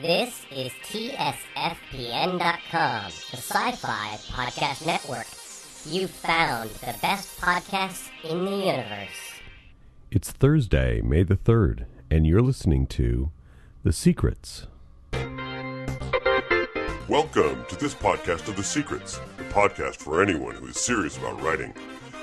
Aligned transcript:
This 0.00 0.44
is 0.50 0.72
TSFPN.com, 0.82 2.40
the 2.40 3.36
sci 3.36 3.72
fi 3.72 4.16
podcast 4.26 4.84
network. 4.84 5.26
You 5.86 6.08
found 6.08 6.70
the 6.70 6.96
best 7.00 7.40
podcasts 7.40 8.08
in 8.24 8.44
the 8.44 8.50
universe. 8.50 9.38
It's 10.10 10.32
Thursday, 10.32 11.00
May 11.00 11.22
the 11.22 11.36
3rd, 11.36 11.84
and 12.10 12.26
you're 12.26 12.42
listening 12.42 12.88
to 12.88 13.30
The 13.84 13.92
Secrets. 13.92 14.66
Welcome 17.08 17.64
to 17.68 17.76
this 17.76 17.94
podcast 17.94 18.48
of 18.48 18.56
The 18.56 18.64
Secrets, 18.64 19.20
the 19.36 19.44
podcast 19.44 19.98
for 19.98 20.20
anyone 20.20 20.56
who 20.56 20.66
is 20.66 20.80
serious 20.80 21.16
about 21.18 21.40
writing. 21.40 21.72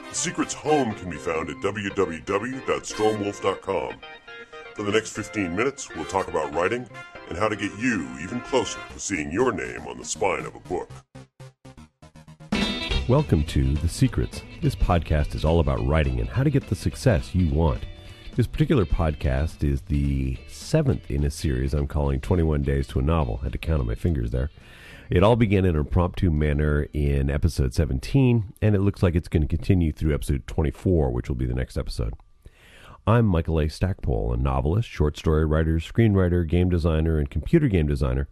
The 0.10 0.16
Secrets 0.16 0.54
home 0.54 0.94
can 0.96 1.10
be 1.10 1.16
found 1.16 1.50
at 1.50 1.56
www.stormwolf.com. 1.58 3.94
For 4.76 4.84
the 4.84 4.92
next 4.92 5.16
15 5.16 5.56
minutes, 5.56 5.88
we'll 5.96 6.04
talk 6.06 6.28
about 6.28 6.54
writing 6.54 6.90
and 7.32 7.40
how 7.40 7.48
to 7.48 7.56
get 7.56 7.72
you 7.80 8.06
even 8.22 8.42
closer 8.42 8.78
to 8.92 9.00
seeing 9.00 9.32
your 9.32 9.54
name 9.54 9.88
on 9.88 9.98
the 9.98 10.04
spine 10.04 10.46
of 10.46 10.54
a 10.54 10.60
book. 10.60 10.90
Welcome 13.08 13.46
to 13.46 13.74
The 13.76 13.88
Secrets. 13.88 14.44
This 14.62 14.76
podcast 14.76 15.34
is 15.34 15.46
all 15.46 15.62
about 15.62 15.88
writing 15.88 16.20
and 16.20 16.28
how 16.28 16.44
to 16.44 16.50
get 16.50 16.68
the 16.68 16.76
success 16.76 17.34
you 17.34 17.50
want. 17.54 17.86
This 18.36 18.48
particular 18.48 18.84
podcast 18.84 19.64
is 19.64 19.82
the 19.84 20.38
seventh 20.50 21.10
in 21.10 21.24
a 21.24 21.32
series 21.32 21.74
I'm 21.74 21.88
calling 21.88 22.20
21 22.20 22.64
Days 22.64 22.86
to 22.88 23.00
a 23.00 23.02
Novel. 23.02 23.40
I 23.40 23.46
had 23.46 23.54
to 23.54 23.58
count 23.58 23.80
on 23.80 23.88
my 23.88 23.96
fingers 23.96 24.32
there. 24.32 24.52
It 25.10 25.24
all 25.24 25.38
began 25.38 25.64
in 25.64 25.76
an 25.76 25.80
impromptu 25.80 26.32
manner 26.32 26.90
in 26.92 27.30
episode 27.30 27.74
17, 27.74 28.56
and 28.62 28.76
it 28.76 28.82
looks 28.82 29.02
like 29.02 29.16
it's 29.16 29.30
going 29.30 29.44
to 29.44 29.48
continue 29.48 29.94
through 29.94 30.14
episode 30.14 30.48
24, 30.48 31.12
which 31.12 31.30
will 31.30 31.38
be 31.38 31.46
the 31.46 31.56
next 31.56 31.78
episode. 31.78 32.14
I'm 33.08 33.26
Michael 33.26 33.60
A. 33.60 33.68
Stackpole, 33.68 34.32
a 34.32 34.38
novelist, 34.38 34.88
short 34.88 35.18
story 35.18 35.44
writer, 35.44 35.78
screenwriter, 35.78 36.48
game 36.48 36.70
designer, 36.70 37.18
and 37.18 37.32
computer 37.32 37.68
game 37.68 37.88
designer 37.88 38.28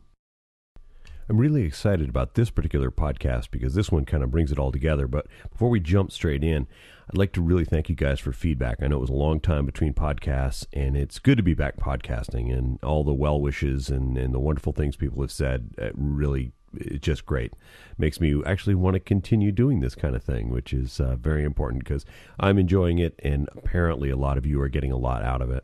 I'm 1.30 1.36
really 1.36 1.64
excited 1.64 2.08
about 2.08 2.34
this 2.34 2.48
particular 2.48 2.90
podcast 2.90 3.50
because 3.50 3.74
this 3.74 3.92
one 3.92 4.06
kind 4.06 4.22
of 4.22 4.30
brings 4.30 4.50
it 4.50 4.58
all 4.58 4.72
together. 4.72 5.06
But 5.06 5.26
before 5.50 5.68
we 5.68 5.78
jump 5.78 6.10
straight 6.10 6.42
in, 6.42 6.66
I'd 7.10 7.18
like 7.18 7.32
to 7.32 7.42
really 7.42 7.66
thank 7.66 7.90
you 7.90 7.94
guys 7.94 8.18
for 8.18 8.32
feedback. 8.32 8.82
I 8.82 8.86
know 8.86 8.96
it 8.96 9.00
was 9.00 9.10
a 9.10 9.14
long 9.14 9.38
time 9.38 9.66
between 9.66 9.92
podcasts, 9.92 10.66
and 10.72 10.96
it's 10.96 11.18
good 11.18 11.36
to 11.36 11.42
be 11.42 11.52
back 11.52 11.77
podcasting 11.77 12.56
and 12.56 12.83
all 12.83 13.05
the 13.05 13.12
well 13.12 13.38
wishes 13.42 13.90
and, 13.90 14.17
and 14.17 14.33
the 14.33 14.40
wonderful 14.40 14.72
things 14.72 14.96
people 14.96 15.20
have 15.20 15.30
said. 15.30 15.74
It 15.77 15.92
really, 15.96 16.52
it's 16.74 17.05
just 17.05 17.27
great. 17.27 17.52
Makes 17.98 18.22
me 18.22 18.42
actually 18.46 18.74
want 18.74 18.94
to 18.94 19.00
continue 19.00 19.52
doing 19.52 19.80
this 19.80 19.94
kind 19.94 20.17
of 20.17 20.22
thing, 20.22 20.48
which 20.48 20.72
is 20.72 20.98
uh, 20.98 21.17
very 21.17 21.44
important 21.44 21.84
because 21.84 22.06
I'm 22.40 22.58
enjoying 22.58 22.98
it, 22.98 23.20
and 23.22 23.50
apparently 23.55 24.08
a 24.08 24.17
lot 24.17 24.38
of 24.38 24.46
you 24.46 24.58
are 24.62 24.68
getting 24.70 24.92
a 24.92 24.98
lot 24.98 25.22
out 25.22 25.42
of 25.42 25.50
it. 25.50 25.62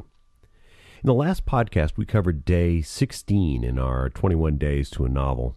In 1.05 1.09
the 1.09 1.13
last 1.13 1.45
podcast, 1.45 1.99
we 1.99 2.07
covered 2.07 2.47
day 2.47 2.81
16 2.81 3.63
in 3.63 3.79
our 3.79 4.09
21 4.09 4.57
Days 4.57 4.89
to 4.89 5.05
a 5.05 5.09
Novel. 5.11 5.55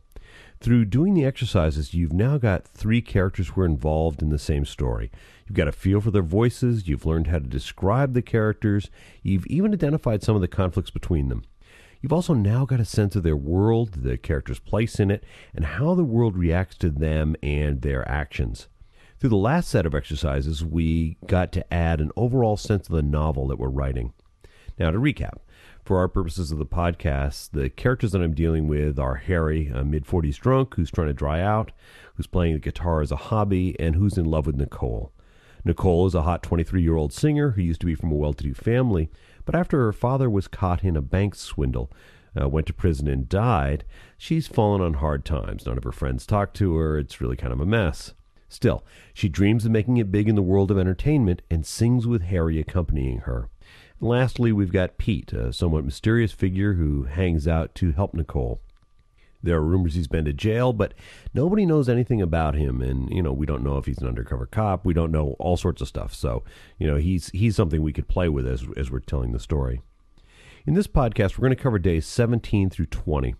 Through 0.59 0.83
doing 0.83 1.13
the 1.13 1.23
exercises, 1.23 1.93
you've 1.93 2.11
now 2.11 2.37
got 2.37 2.67
three 2.67 3.01
characters 3.01 3.47
who 3.47 3.61
are 3.61 3.65
involved 3.65 4.21
in 4.21 4.27
the 4.27 4.39
same 4.39 4.65
story. 4.65 5.09
You've 5.47 5.55
got 5.55 5.69
a 5.69 5.71
feel 5.71 6.01
for 6.01 6.11
their 6.11 6.21
voices, 6.21 6.89
you've 6.89 7.05
learned 7.05 7.27
how 7.27 7.39
to 7.39 7.47
describe 7.47 8.13
the 8.13 8.21
characters, 8.21 8.89
you've 9.23 9.47
even 9.47 9.71
identified 9.71 10.21
some 10.21 10.35
of 10.35 10.41
the 10.41 10.49
conflicts 10.49 10.91
between 10.91 11.29
them. 11.29 11.45
You've 12.01 12.11
also 12.11 12.33
now 12.33 12.65
got 12.65 12.81
a 12.81 12.85
sense 12.85 13.15
of 13.15 13.23
their 13.23 13.37
world, 13.37 13.93
the 13.93 14.17
character's 14.17 14.59
place 14.59 14.99
in 14.99 15.09
it, 15.09 15.23
and 15.55 15.63
how 15.63 15.95
the 15.95 16.03
world 16.03 16.35
reacts 16.35 16.75
to 16.79 16.89
them 16.89 17.37
and 17.41 17.83
their 17.83 18.05
actions. 18.05 18.67
Through 19.17 19.29
the 19.29 19.37
last 19.37 19.69
set 19.69 19.85
of 19.85 19.95
exercises, 19.95 20.65
we 20.65 21.15
got 21.25 21.53
to 21.53 21.73
add 21.73 22.01
an 22.01 22.11
overall 22.17 22.57
sense 22.57 22.89
of 22.89 22.95
the 22.95 23.01
novel 23.01 23.47
that 23.47 23.59
we're 23.59 23.69
writing. 23.69 24.11
Now, 24.79 24.91
to 24.91 24.99
recap, 24.99 25.39
for 25.83 25.97
our 25.97 26.07
purposes 26.07 26.51
of 26.51 26.59
the 26.59 26.65
podcast, 26.65 27.51
the 27.51 27.69
characters 27.69 28.11
that 28.11 28.21
I'm 28.21 28.35
dealing 28.35 28.67
with 28.67 28.99
are 28.99 29.15
Harry, 29.15 29.69
a 29.69 29.83
mid 29.83 30.05
40s 30.05 30.37
drunk 30.37 30.75
who's 30.75 30.91
trying 30.91 31.07
to 31.07 31.13
dry 31.13 31.41
out, 31.41 31.71
who's 32.15 32.27
playing 32.27 32.53
the 32.53 32.59
guitar 32.59 33.01
as 33.01 33.11
a 33.11 33.15
hobby, 33.15 33.75
and 33.79 33.95
who's 33.95 34.17
in 34.17 34.25
love 34.25 34.45
with 34.45 34.55
Nicole. 34.55 35.11
Nicole 35.65 36.05
is 36.05 36.13
a 36.13 36.21
hot 36.21 36.43
23 36.43 36.81
year 36.81 36.95
old 36.95 37.11
singer 37.11 37.51
who 37.51 37.61
used 37.61 37.79
to 37.79 37.85
be 37.87 37.95
from 37.95 38.11
a 38.11 38.15
well 38.15 38.33
to 38.33 38.43
do 38.43 38.53
family, 38.53 39.09
but 39.45 39.55
after 39.55 39.79
her 39.79 39.93
father 39.93 40.29
was 40.29 40.47
caught 40.47 40.83
in 40.83 40.95
a 40.95 41.01
bank 41.01 41.33
swindle, 41.33 41.91
uh, 42.39 42.47
went 42.47 42.67
to 42.67 42.73
prison, 42.73 43.07
and 43.07 43.27
died, 43.27 43.83
she's 44.17 44.45
fallen 44.47 44.81
on 44.81 44.95
hard 44.95 45.25
times. 45.25 45.65
None 45.65 45.77
of 45.77 45.83
her 45.83 45.91
friends 45.91 46.25
talk 46.27 46.53
to 46.55 46.75
her. 46.75 46.99
It's 46.99 47.19
really 47.19 47.35
kind 47.35 47.51
of 47.51 47.59
a 47.59 47.65
mess. 47.65 48.13
Still, 48.49 48.85
she 49.13 49.27
dreams 49.27 49.65
of 49.65 49.71
making 49.71 49.97
it 49.97 50.11
big 50.11 50.29
in 50.29 50.35
the 50.35 50.41
world 50.41 50.69
of 50.69 50.77
entertainment 50.77 51.41
and 51.49 51.65
sings 51.65 52.05
with 52.05 52.21
Harry 52.23 52.59
accompanying 52.59 53.19
her. 53.19 53.49
And 53.99 54.09
lastly, 54.09 54.51
we've 54.51 54.71
got 54.71 54.97
Pete, 54.97 55.33
a 55.33 55.51
somewhat 55.51 55.85
mysterious 55.85 56.31
figure 56.31 56.73
who 56.73 57.03
hangs 57.03 57.47
out 57.47 57.73
to 57.75 57.91
help 57.91 58.13
Nicole. 58.13 58.61
There 59.43 59.57
are 59.57 59.63
rumors 59.63 59.93
he's 59.93 60.07
been 60.07 60.25
to 60.25 60.33
jail, 60.33 60.73
but 60.73 60.93
nobody 61.33 61.65
knows 61.65 61.87
anything 61.87 62.21
about 62.21 62.55
him, 62.55 62.81
and 62.81 63.09
you 63.09 63.21
know 63.21 63.31
we 63.31 63.45
don't 63.45 63.63
know 63.63 63.77
if 63.77 63.85
he's 63.85 63.99
an 63.99 64.07
undercover 64.07 64.45
cop. 64.45 64.83
We 64.83 64.93
don't 64.93 65.11
know 65.11 65.35
all 65.39 65.57
sorts 65.57 65.81
of 65.81 65.87
stuff. 65.87 66.13
So 66.13 66.43
you 66.79 66.87
know 66.87 66.97
he's 66.97 67.29
he's 67.29 67.55
something 67.55 67.81
we 67.81 67.93
could 67.93 68.07
play 68.07 68.29
with 68.29 68.47
as 68.47 68.65
as 68.75 68.89
we're 68.89 68.99
telling 68.99 69.31
the 69.31 69.39
story. 69.39 69.81
In 70.65 70.73
this 70.73 70.87
podcast, 70.87 71.37
we're 71.37 71.47
going 71.47 71.55
to 71.55 71.63
cover 71.63 71.79
days 71.79 72.05
17 72.05 72.69
through 72.69 72.87
20. 72.87 73.35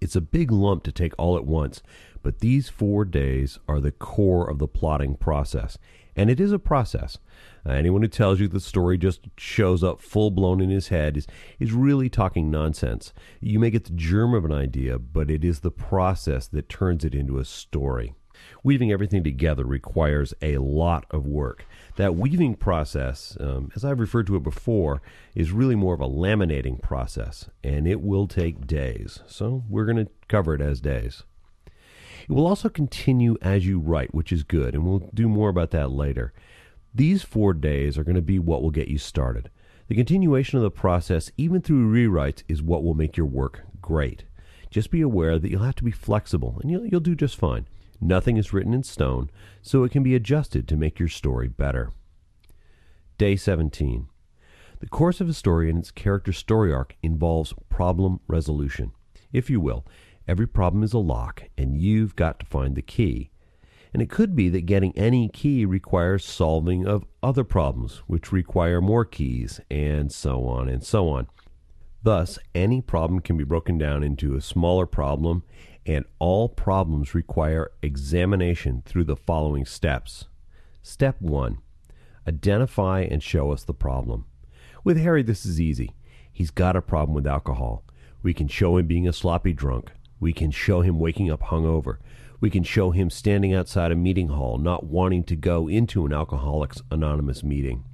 It's 0.00 0.14
a 0.14 0.20
big 0.20 0.52
lump 0.52 0.84
to 0.84 0.92
take 0.92 1.12
all 1.18 1.36
at 1.36 1.44
once, 1.44 1.82
but 2.22 2.38
these 2.38 2.68
four 2.68 3.04
days 3.04 3.58
are 3.66 3.80
the 3.80 3.90
core 3.90 4.48
of 4.48 4.58
the 4.58 4.68
plotting 4.68 5.16
process, 5.16 5.76
and 6.16 6.30
it 6.30 6.40
is 6.40 6.52
a 6.52 6.58
process. 6.58 7.18
Uh, 7.64 7.72
anyone 7.72 8.02
who 8.02 8.08
tells 8.08 8.40
you 8.40 8.48
the 8.48 8.60
story 8.60 8.96
just 8.96 9.20
shows 9.36 9.84
up 9.84 10.00
full 10.00 10.30
blown 10.30 10.60
in 10.60 10.70
his 10.70 10.88
head 10.88 11.16
is, 11.16 11.26
is 11.58 11.72
really 11.72 12.08
talking 12.08 12.50
nonsense. 12.50 13.12
You 13.40 13.58
may 13.58 13.70
get 13.70 13.84
the 13.84 13.92
germ 13.92 14.34
of 14.34 14.44
an 14.44 14.52
idea, 14.52 14.98
but 14.98 15.30
it 15.30 15.44
is 15.44 15.60
the 15.60 15.70
process 15.70 16.46
that 16.48 16.68
turns 16.68 17.04
it 17.04 17.14
into 17.14 17.38
a 17.38 17.44
story. 17.44 18.14
Weaving 18.62 18.92
everything 18.92 19.24
together 19.24 19.64
requires 19.64 20.34
a 20.42 20.58
lot 20.58 21.06
of 21.10 21.26
work. 21.26 21.66
That 21.96 22.16
weaving 22.16 22.56
process, 22.56 23.36
um, 23.40 23.70
as 23.74 23.84
I've 23.84 24.00
referred 24.00 24.26
to 24.28 24.36
it 24.36 24.42
before, 24.42 25.00
is 25.34 25.52
really 25.52 25.74
more 25.74 25.94
of 25.94 26.00
a 26.00 26.08
laminating 26.08 26.80
process, 26.80 27.48
and 27.64 27.86
it 27.86 28.00
will 28.00 28.26
take 28.26 28.66
days. 28.66 29.20
So 29.26 29.64
we're 29.68 29.86
going 29.86 30.04
to 30.04 30.10
cover 30.28 30.54
it 30.54 30.60
as 30.60 30.80
days. 30.80 31.24
It 32.28 32.32
will 32.32 32.46
also 32.46 32.68
continue 32.68 33.36
as 33.40 33.66
you 33.66 33.78
write, 33.78 34.14
which 34.14 34.32
is 34.32 34.42
good, 34.42 34.74
and 34.74 34.84
we'll 34.84 35.08
do 35.14 35.28
more 35.28 35.48
about 35.48 35.70
that 35.70 35.92
later. 35.92 36.32
These 36.94 37.22
four 37.22 37.52
days 37.52 37.96
are 37.96 38.04
going 38.04 38.16
to 38.16 38.22
be 38.22 38.38
what 38.38 38.62
will 38.62 38.70
get 38.70 38.88
you 38.88 38.98
started. 38.98 39.50
The 39.88 39.94
continuation 39.94 40.56
of 40.56 40.62
the 40.62 40.70
process, 40.70 41.30
even 41.36 41.62
through 41.62 41.92
rewrites, 41.92 42.42
is 42.48 42.62
what 42.62 42.82
will 42.82 42.94
make 42.94 43.16
your 43.16 43.26
work 43.26 43.62
great. 43.80 44.24
Just 44.70 44.90
be 44.90 45.00
aware 45.00 45.38
that 45.38 45.48
you'll 45.48 45.62
have 45.62 45.76
to 45.76 45.84
be 45.84 45.92
flexible, 45.92 46.58
and 46.60 46.70
you'll, 46.70 46.86
you'll 46.86 47.00
do 47.00 47.14
just 47.14 47.36
fine. 47.36 47.68
Nothing 48.00 48.36
is 48.36 48.52
written 48.52 48.74
in 48.74 48.82
stone, 48.82 49.30
so 49.62 49.84
it 49.84 49.92
can 49.92 50.02
be 50.02 50.16
adjusted 50.16 50.66
to 50.66 50.76
make 50.76 50.98
your 50.98 51.08
story 51.08 51.46
better. 51.48 51.92
Day 53.18 53.36
17. 53.36 54.08
The 54.80 54.88
course 54.88 55.20
of 55.20 55.28
a 55.28 55.32
story 55.32 55.70
and 55.70 55.78
its 55.78 55.90
character 55.90 56.32
story 56.32 56.72
arc 56.72 56.96
involves 57.02 57.54
problem 57.70 58.20
resolution. 58.26 58.92
If 59.32 59.48
you 59.48 59.60
will, 59.60 59.86
every 60.28 60.46
problem 60.46 60.82
is 60.82 60.92
a 60.92 60.98
lock, 60.98 61.44
and 61.56 61.80
you've 61.80 62.16
got 62.16 62.38
to 62.40 62.46
find 62.46 62.74
the 62.74 62.82
key. 62.82 63.30
And 63.92 64.02
it 64.02 64.10
could 64.10 64.36
be 64.36 64.48
that 64.50 64.66
getting 64.66 64.96
any 64.96 65.28
key 65.28 65.64
requires 65.64 66.24
solving 66.24 66.86
of 66.86 67.06
other 67.22 67.44
problems, 67.44 68.02
which 68.06 68.32
require 68.32 68.80
more 68.80 69.04
keys, 69.04 69.60
and 69.70 70.12
so 70.12 70.46
on 70.46 70.68
and 70.68 70.84
so 70.84 71.08
on. 71.08 71.28
Thus, 72.02 72.38
any 72.54 72.80
problem 72.80 73.20
can 73.20 73.36
be 73.36 73.44
broken 73.44 73.78
down 73.78 74.02
into 74.02 74.36
a 74.36 74.40
smaller 74.40 74.86
problem, 74.86 75.42
and 75.86 76.04
all 76.18 76.48
problems 76.48 77.14
require 77.14 77.70
examination 77.82 78.82
through 78.84 79.04
the 79.04 79.16
following 79.16 79.64
steps. 79.64 80.26
Step 80.82 81.16
1 81.20 81.58
Identify 82.28 83.00
and 83.02 83.22
show 83.22 83.50
us 83.50 83.64
the 83.64 83.74
problem. 83.74 84.26
With 84.84 84.98
Harry, 84.98 85.22
this 85.22 85.46
is 85.46 85.60
easy. 85.60 85.92
He's 86.32 86.50
got 86.50 86.76
a 86.76 86.82
problem 86.82 87.14
with 87.14 87.26
alcohol. 87.26 87.84
We 88.22 88.34
can 88.34 88.48
show 88.48 88.76
him 88.76 88.86
being 88.86 89.08
a 89.08 89.12
sloppy 89.12 89.52
drunk. 89.52 89.90
We 90.18 90.32
can 90.32 90.50
show 90.50 90.80
him 90.80 90.98
waking 90.98 91.30
up 91.30 91.42
hungover. 91.42 91.98
We 92.40 92.50
can 92.50 92.62
show 92.64 92.90
him 92.90 93.10
standing 93.10 93.54
outside 93.54 93.92
a 93.92 93.96
meeting 93.96 94.28
hall, 94.28 94.58
not 94.58 94.84
wanting 94.84 95.24
to 95.24 95.36
go 95.36 95.68
into 95.68 96.04
an 96.06 96.12
Alcoholics 96.12 96.82
Anonymous 96.90 97.42
meeting. 97.42 97.84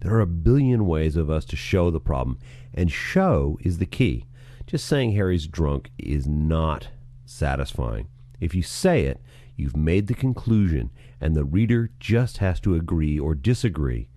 There 0.00 0.14
are 0.14 0.20
a 0.20 0.26
billion 0.26 0.86
ways 0.86 1.16
of 1.16 1.30
us 1.30 1.44
to 1.46 1.56
show 1.56 1.90
the 1.90 2.00
problem, 2.00 2.38
and 2.74 2.90
show 2.90 3.58
is 3.62 3.78
the 3.78 3.86
key. 3.86 4.26
Just 4.66 4.86
saying 4.86 5.12
Harry's 5.12 5.46
drunk 5.46 5.90
is 5.98 6.26
not 6.26 6.88
satisfying. 7.24 8.08
If 8.40 8.54
you 8.54 8.62
say 8.62 9.04
it, 9.04 9.20
you've 9.56 9.76
made 9.76 10.06
the 10.06 10.14
conclusion, 10.14 10.90
and 11.20 11.34
the 11.34 11.44
reader 11.44 11.90
just 12.00 12.38
has 12.38 12.60
to 12.60 12.74
agree 12.74 13.18
or 13.18 13.34
disagree. 13.34 14.08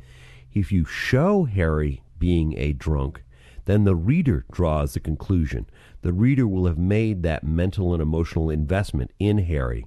If 0.53 0.71
you 0.71 0.85
show 0.85 1.45
Harry 1.45 2.03
being 2.17 2.57
a 2.57 2.73
drunk, 2.73 3.23
then 3.67 3.83
the 3.83 3.95
reader 3.95 4.45
draws 4.51 4.93
the 4.93 4.99
conclusion. 4.99 5.67
The 6.01 6.13
reader 6.13 6.47
will 6.47 6.65
have 6.65 6.77
made 6.77 7.21
that 7.23 7.43
mental 7.43 7.93
and 7.93 8.01
emotional 8.01 8.49
investment 8.49 9.11
in 9.19 9.39
Harry. 9.39 9.85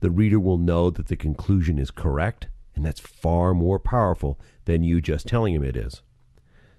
The 0.00 0.10
reader 0.10 0.38
will 0.38 0.58
know 0.58 0.90
that 0.90 1.06
the 1.06 1.16
conclusion 1.16 1.78
is 1.78 1.90
correct, 1.90 2.48
and 2.76 2.84
that's 2.84 3.00
far 3.00 3.54
more 3.54 3.78
powerful 3.78 4.38
than 4.66 4.82
you 4.82 5.00
just 5.00 5.26
telling 5.26 5.54
him 5.54 5.64
it 5.64 5.76
is. 5.76 6.02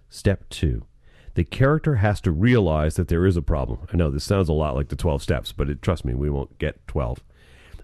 Step 0.09 0.47
two 0.49 0.85
the 1.35 1.43
character 1.43 1.95
has 1.95 2.21
to 2.21 2.31
realize 2.31 2.95
that 2.95 3.09
there 3.09 3.25
is 3.25 3.35
a 3.35 3.41
problem. 3.41 3.79
I 3.91 3.97
know 3.97 4.09
this 4.09 4.23
sounds 4.23 4.47
a 4.47 4.53
lot 4.53 4.75
like 4.75 4.87
the 4.87 4.95
12 4.95 5.21
steps, 5.21 5.51
but 5.51 5.69
it, 5.69 5.81
trust 5.81 6.05
me, 6.05 6.13
we 6.13 6.29
won't 6.29 6.57
get 6.59 6.87
12. 6.87 7.21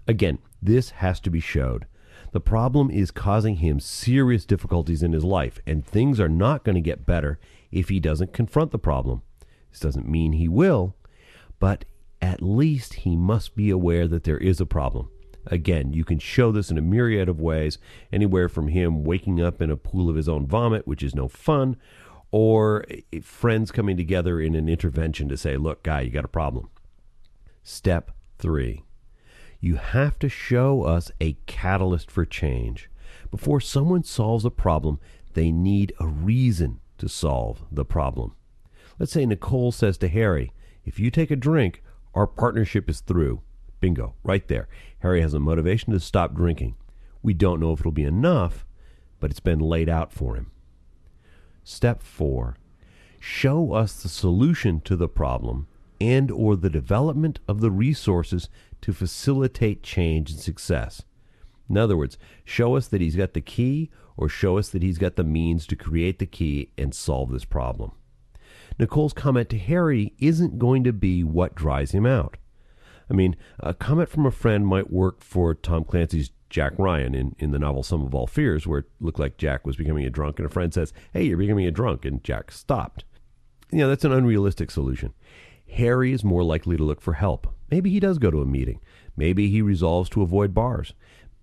Again, 0.08 0.38
this 0.62 0.90
has 0.90 1.20
to 1.20 1.30
be 1.30 1.40
showed. 1.40 1.86
The 2.32 2.40
problem 2.40 2.90
is 2.90 3.10
causing 3.10 3.56
him 3.56 3.78
serious 3.78 4.46
difficulties 4.46 5.02
in 5.02 5.12
his 5.12 5.22
life, 5.22 5.60
and 5.66 5.84
things 5.84 6.18
are 6.18 6.30
not 6.30 6.64
going 6.64 6.76
to 6.76 6.80
get 6.80 7.04
better 7.04 7.38
if 7.72 7.88
he 7.88 7.98
doesn't 7.98 8.32
confront 8.32 8.70
the 8.70 8.78
problem. 8.78 9.22
This 9.70 9.80
doesn't 9.80 10.08
mean 10.08 10.32
he 10.32 10.48
will, 10.48 10.94
but 11.58 11.84
at 12.20 12.42
least 12.42 12.94
he 12.94 13.16
must 13.16 13.56
be 13.56 13.70
aware 13.70 14.06
that 14.06 14.24
there 14.24 14.38
is 14.38 14.60
a 14.60 14.66
problem. 14.66 15.08
Again, 15.46 15.92
you 15.92 16.04
can 16.04 16.20
show 16.20 16.52
this 16.52 16.70
in 16.70 16.78
a 16.78 16.82
myriad 16.82 17.28
of 17.28 17.40
ways, 17.40 17.78
anywhere 18.12 18.48
from 18.48 18.68
him 18.68 19.02
waking 19.02 19.40
up 19.42 19.60
in 19.60 19.70
a 19.70 19.76
pool 19.76 20.08
of 20.08 20.14
his 20.14 20.28
own 20.28 20.46
vomit, 20.46 20.86
which 20.86 21.02
is 21.02 21.14
no 21.14 21.26
fun, 21.26 21.76
or 22.30 22.84
friends 23.22 23.72
coming 23.72 23.96
together 23.96 24.40
in 24.40 24.54
an 24.54 24.68
intervention 24.68 25.28
to 25.28 25.36
say, 25.36 25.56
look, 25.56 25.82
guy, 25.82 26.02
you 26.02 26.10
got 26.10 26.24
a 26.24 26.28
problem. 26.28 26.68
Step 27.64 28.12
three 28.38 28.84
you 29.62 29.76
have 29.76 30.18
to 30.18 30.28
show 30.28 30.82
us 30.82 31.12
a 31.20 31.34
catalyst 31.46 32.10
for 32.10 32.26
change. 32.26 32.90
Before 33.30 33.60
someone 33.60 34.02
solves 34.02 34.44
a 34.44 34.50
problem, 34.50 34.98
they 35.34 35.52
need 35.52 35.94
a 36.00 36.06
reason 36.06 36.80
to 37.02 37.08
solve 37.08 37.64
the 37.72 37.84
problem. 37.84 38.32
Let's 38.96 39.10
say 39.10 39.26
Nicole 39.26 39.72
says 39.72 39.98
to 39.98 40.08
Harry, 40.08 40.52
If 40.84 41.00
you 41.00 41.10
take 41.10 41.32
a 41.32 41.36
drink, 41.36 41.82
our 42.14 42.28
partnership 42.28 42.88
is 42.88 43.00
through. 43.00 43.42
Bingo, 43.80 44.14
right 44.22 44.46
there. 44.46 44.68
Harry 45.00 45.20
has 45.20 45.34
a 45.34 45.40
motivation 45.40 45.92
to 45.92 45.98
stop 45.98 46.32
drinking. 46.32 46.76
We 47.20 47.34
don't 47.34 47.58
know 47.58 47.72
if 47.72 47.80
it'll 47.80 47.90
be 47.90 48.04
enough, 48.04 48.64
but 49.18 49.32
it's 49.32 49.40
been 49.40 49.58
laid 49.58 49.88
out 49.88 50.12
for 50.12 50.36
him. 50.36 50.52
Step 51.64 52.04
4. 52.04 52.56
Show 53.18 53.72
us 53.72 54.00
the 54.00 54.08
solution 54.08 54.80
to 54.82 54.94
the 54.94 55.08
problem 55.08 55.66
and 56.00 56.30
or 56.30 56.54
the 56.54 56.70
development 56.70 57.40
of 57.48 57.60
the 57.60 57.72
resources 57.72 58.48
to 58.82 58.92
facilitate 58.92 59.82
change 59.82 60.30
and 60.30 60.38
success. 60.38 61.02
In 61.68 61.76
other 61.76 61.96
words, 61.96 62.18
show 62.44 62.76
us 62.76 62.88
that 62.88 63.00
he's 63.00 63.16
got 63.16 63.34
the 63.34 63.40
key 63.40 63.90
or 64.16 64.28
show 64.28 64.58
us 64.58 64.68
that 64.70 64.82
he's 64.82 64.98
got 64.98 65.16
the 65.16 65.24
means 65.24 65.66
to 65.66 65.76
create 65.76 66.18
the 66.18 66.26
key 66.26 66.70
and 66.76 66.94
solve 66.94 67.30
this 67.30 67.44
problem. 67.44 67.92
Nicole's 68.78 69.12
comment 69.12 69.48
to 69.50 69.58
Harry 69.58 70.14
isn't 70.18 70.58
going 70.58 70.84
to 70.84 70.92
be 70.92 71.22
what 71.22 71.54
dries 71.54 71.92
him 71.92 72.06
out. 72.06 72.36
I 73.10 73.14
mean, 73.14 73.36
a 73.60 73.74
comment 73.74 74.08
from 74.08 74.26
a 74.26 74.30
friend 74.30 74.66
might 74.66 74.90
work 74.90 75.22
for 75.22 75.54
Tom 75.54 75.84
Clancy's 75.84 76.30
Jack 76.48 76.72
Ryan 76.78 77.14
in, 77.14 77.34
in 77.38 77.50
the 77.50 77.58
novel 77.58 77.82
Sum 77.82 78.04
of 78.04 78.14
All 78.14 78.26
Fears, 78.26 78.66
where 78.66 78.80
it 78.80 78.86
looked 79.00 79.18
like 79.18 79.38
Jack 79.38 79.66
was 79.66 79.76
becoming 79.76 80.04
a 80.04 80.10
drunk, 80.10 80.38
and 80.38 80.46
a 80.46 80.50
friend 80.52 80.72
says, 80.72 80.92
Hey, 81.12 81.24
you're 81.24 81.38
becoming 81.38 81.66
a 81.66 81.70
drunk, 81.70 82.04
and 82.04 82.22
Jack 82.22 82.50
stopped. 82.50 83.04
You 83.70 83.78
know, 83.78 83.88
that's 83.88 84.04
an 84.04 84.12
unrealistic 84.12 84.70
solution. 84.70 85.14
Harry 85.72 86.12
is 86.12 86.22
more 86.22 86.44
likely 86.44 86.76
to 86.76 86.84
look 86.84 87.00
for 87.00 87.14
help. 87.14 87.54
Maybe 87.70 87.90
he 87.90 88.00
does 88.00 88.18
go 88.18 88.30
to 88.30 88.42
a 88.42 88.46
meeting. 88.46 88.80
Maybe 89.16 89.48
he 89.48 89.62
resolves 89.62 90.10
to 90.10 90.22
avoid 90.22 90.52
bars. 90.52 90.92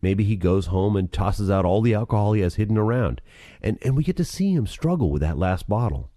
Maybe 0.02 0.24
he 0.24 0.36
goes 0.36 0.68
home 0.68 0.96
and 0.96 1.12
tosses 1.12 1.50
out 1.50 1.66
all 1.66 1.82
the 1.82 1.94
alcohol 1.94 2.34
he 2.34 2.42
has 2.42 2.56
hidden 2.56 2.78
around. 2.78 3.22
And, 3.62 3.78
and 3.82 3.98
we 3.98 4.04
get 4.04 4.18
to 4.18 4.24
see 4.24 4.54
him 4.54 4.68
struggle 4.68 5.12
with 5.12 5.22
that 5.22 5.38
last 5.38 5.68
bottle. 5.68 6.10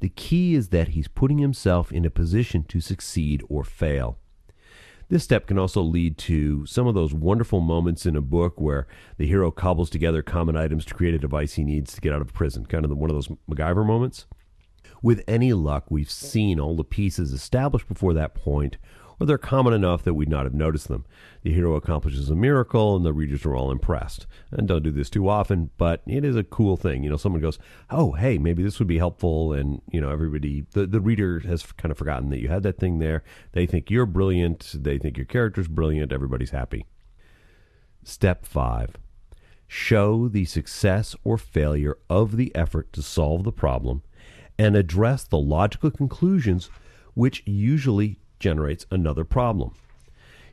The 0.00 0.08
key 0.08 0.54
is 0.54 0.68
that 0.68 0.88
he's 0.88 1.08
putting 1.08 1.38
himself 1.38 1.90
in 1.92 2.04
a 2.04 2.10
position 2.10 2.64
to 2.64 2.80
succeed 2.80 3.42
or 3.48 3.64
fail. 3.64 4.18
This 5.08 5.24
step 5.24 5.46
can 5.46 5.58
also 5.58 5.80
lead 5.80 6.18
to 6.18 6.66
some 6.66 6.86
of 6.86 6.94
those 6.94 7.14
wonderful 7.14 7.60
moments 7.60 8.04
in 8.04 8.14
a 8.14 8.20
book 8.20 8.60
where 8.60 8.86
the 9.16 9.26
hero 9.26 9.50
cobbles 9.50 9.88
together 9.88 10.22
common 10.22 10.54
items 10.54 10.84
to 10.84 10.94
create 10.94 11.14
a 11.14 11.18
device 11.18 11.54
he 11.54 11.64
needs 11.64 11.94
to 11.94 12.00
get 12.00 12.12
out 12.12 12.20
of 12.20 12.34
prison, 12.34 12.66
kind 12.66 12.84
of 12.84 12.90
one 12.90 13.08
of 13.08 13.16
those 13.16 13.28
MacGyver 13.50 13.86
moments. 13.86 14.26
With 15.02 15.24
any 15.26 15.52
luck, 15.52 15.86
we've 15.90 16.10
seen 16.10 16.60
all 16.60 16.76
the 16.76 16.84
pieces 16.84 17.32
established 17.32 17.88
before 17.88 18.12
that 18.14 18.34
point, 18.34 18.76
or 19.20 19.26
they're 19.26 19.38
common 19.38 19.72
enough 19.72 20.02
that 20.04 20.14
we'd 20.14 20.28
not 20.28 20.44
have 20.44 20.54
noticed 20.54 20.88
them. 20.88 21.04
The 21.42 21.52
hero 21.52 21.74
accomplishes 21.74 22.30
a 22.30 22.34
miracle, 22.34 22.96
and 22.96 23.04
the 23.04 23.12
readers 23.12 23.44
are 23.44 23.54
all 23.54 23.70
impressed. 23.70 24.26
And 24.50 24.68
don't 24.68 24.82
do 24.82 24.90
this 24.90 25.10
too 25.10 25.28
often, 25.28 25.70
but 25.76 26.02
it 26.06 26.24
is 26.24 26.36
a 26.36 26.44
cool 26.44 26.76
thing. 26.76 27.02
You 27.02 27.10
know, 27.10 27.16
someone 27.16 27.42
goes, 27.42 27.58
"Oh, 27.90 28.12
hey, 28.12 28.38
maybe 28.38 28.62
this 28.62 28.78
would 28.78 28.88
be 28.88 28.98
helpful," 28.98 29.52
and 29.52 29.82
you 29.90 30.00
know, 30.00 30.10
everybody, 30.10 30.66
the 30.72 30.86
the 30.86 31.00
reader 31.00 31.40
has 31.40 31.62
kind 31.72 31.90
of 31.90 31.98
forgotten 31.98 32.30
that 32.30 32.40
you 32.40 32.48
had 32.48 32.62
that 32.62 32.78
thing 32.78 32.98
there. 32.98 33.22
They 33.52 33.66
think 33.66 33.90
you're 33.90 34.06
brilliant. 34.06 34.72
They 34.74 34.98
think 34.98 35.16
your 35.16 35.26
character's 35.26 35.68
brilliant. 35.68 36.12
Everybody's 36.12 36.50
happy. 36.50 36.86
Step 38.04 38.46
five. 38.46 38.96
Show 39.66 40.28
the 40.28 40.46
success 40.46 41.14
or 41.24 41.36
failure 41.36 41.98
of 42.08 42.36
the 42.36 42.54
effort 42.54 42.92
to 42.94 43.02
solve 43.02 43.44
the 43.44 43.52
problem 43.52 44.02
and 44.58 44.74
address 44.74 45.24
the 45.24 45.38
logical 45.38 45.90
conclusions 45.90 46.70
which 47.14 47.42
usually 47.46 48.18
generates 48.38 48.86
another 48.90 49.24
problem. 49.24 49.74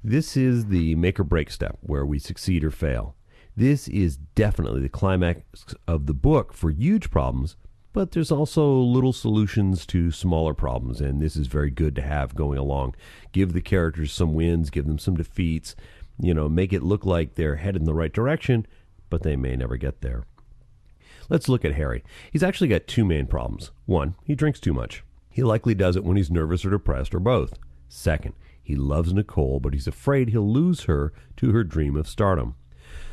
This 0.04 0.38
is 0.38 0.68
the 0.68 0.96
make 0.96 1.20
or 1.20 1.24
break 1.24 1.50
step 1.50 1.78
where 1.82 2.06
we 2.06 2.20
succeed 2.20 2.64
or 2.64 2.72
fail. 2.72 3.16
This 3.58 3.88
is 3.88 4.18
definitely 4.18 4.82
the 4.82 4.90
climax 4.90 5.42
of 5.88 6.06
the 6.06 6.14
book 6.14 6.54
for 6.54 6.70
huge 6.70 7.10
problems, 7.10 7.56
but 7.94 8.12
there's 8.12 8.32
also 8.32 8.70
little 8.74 9.14
solutions 9.14 9.86
to 9.88 10.12
smaller 10.12 10.54
problems, 10.54 11.00
and 11.00 11.22
this 11.22 11.38
is 11.38 11.48
very 11.48 11.70
good 11.70 11.96
to 11.96 12.02
have 12.02 12.36
going 12.36 12.58
along. 12.58 12.94
Give 13.32 13.54
the 13.54 13.62
characters 13.62 14.12
some 14.12 14.34
wins, 14.34 14.70
give 14.70 14.86
them 14.86 15.00
some 15.00 15.16
defeats, 15.16 15.76
you 16.20 16.34
know, 16.34 16.50
make 16.50 16.74
it 16.74 16.84
look 16.84 17.06
like 17.06 17.36
they're 17.36 17.56
headed 17.56 17.82
in 17.82 17.86
the 17.86 17.94
right 17.94 18.12
direction, 18.14 18.68
but 19.10 19.24
they 19.24 19.36
may 19.36 19.56
never 19.56 19.78
get 19.78 20.02
there. 20.02 20.26
Let's 21.30 21.50
look 21.50 21.66
at 21.66 21.76
Harry. 21.76 22.04
He's 22.32 22.44
actually 22.44 22.68
got 22.68 22.86
two 22.86 23.06
main 23.06 23.28
problems. 23.28 23.72
One, 23.86 24.16
he 24.24 24.36
drinks 24.36 24.60
too 24.60 24.74
much. 24.74 25.04
He 25.32 25.44
likely 25.44 25.74
does 25.74 25.96
it 25.96 26.04
when 26.04 26.18
he's 26.18 26.30
nervous 26.30 26.66
or 26.66 26.70
depressed 26.70 27.16
or 27.16 27.20
both. 27.20 27.58
Second, 27.96 28.34
he 28.62 28.76
loves 28.76 29.14
Nicole, 29.14 29.60
but 29.60 29.74
he's 29.74 29.88
afraid 29.88 30.30
he'll 30.30 30.52
lose 30.52 30.84
her 30.84 31.14
to 31.38 31.52
her 31.52 31.64
dream 31.64 31.96
of 31.96 32.08
stardom. 32.08 32.56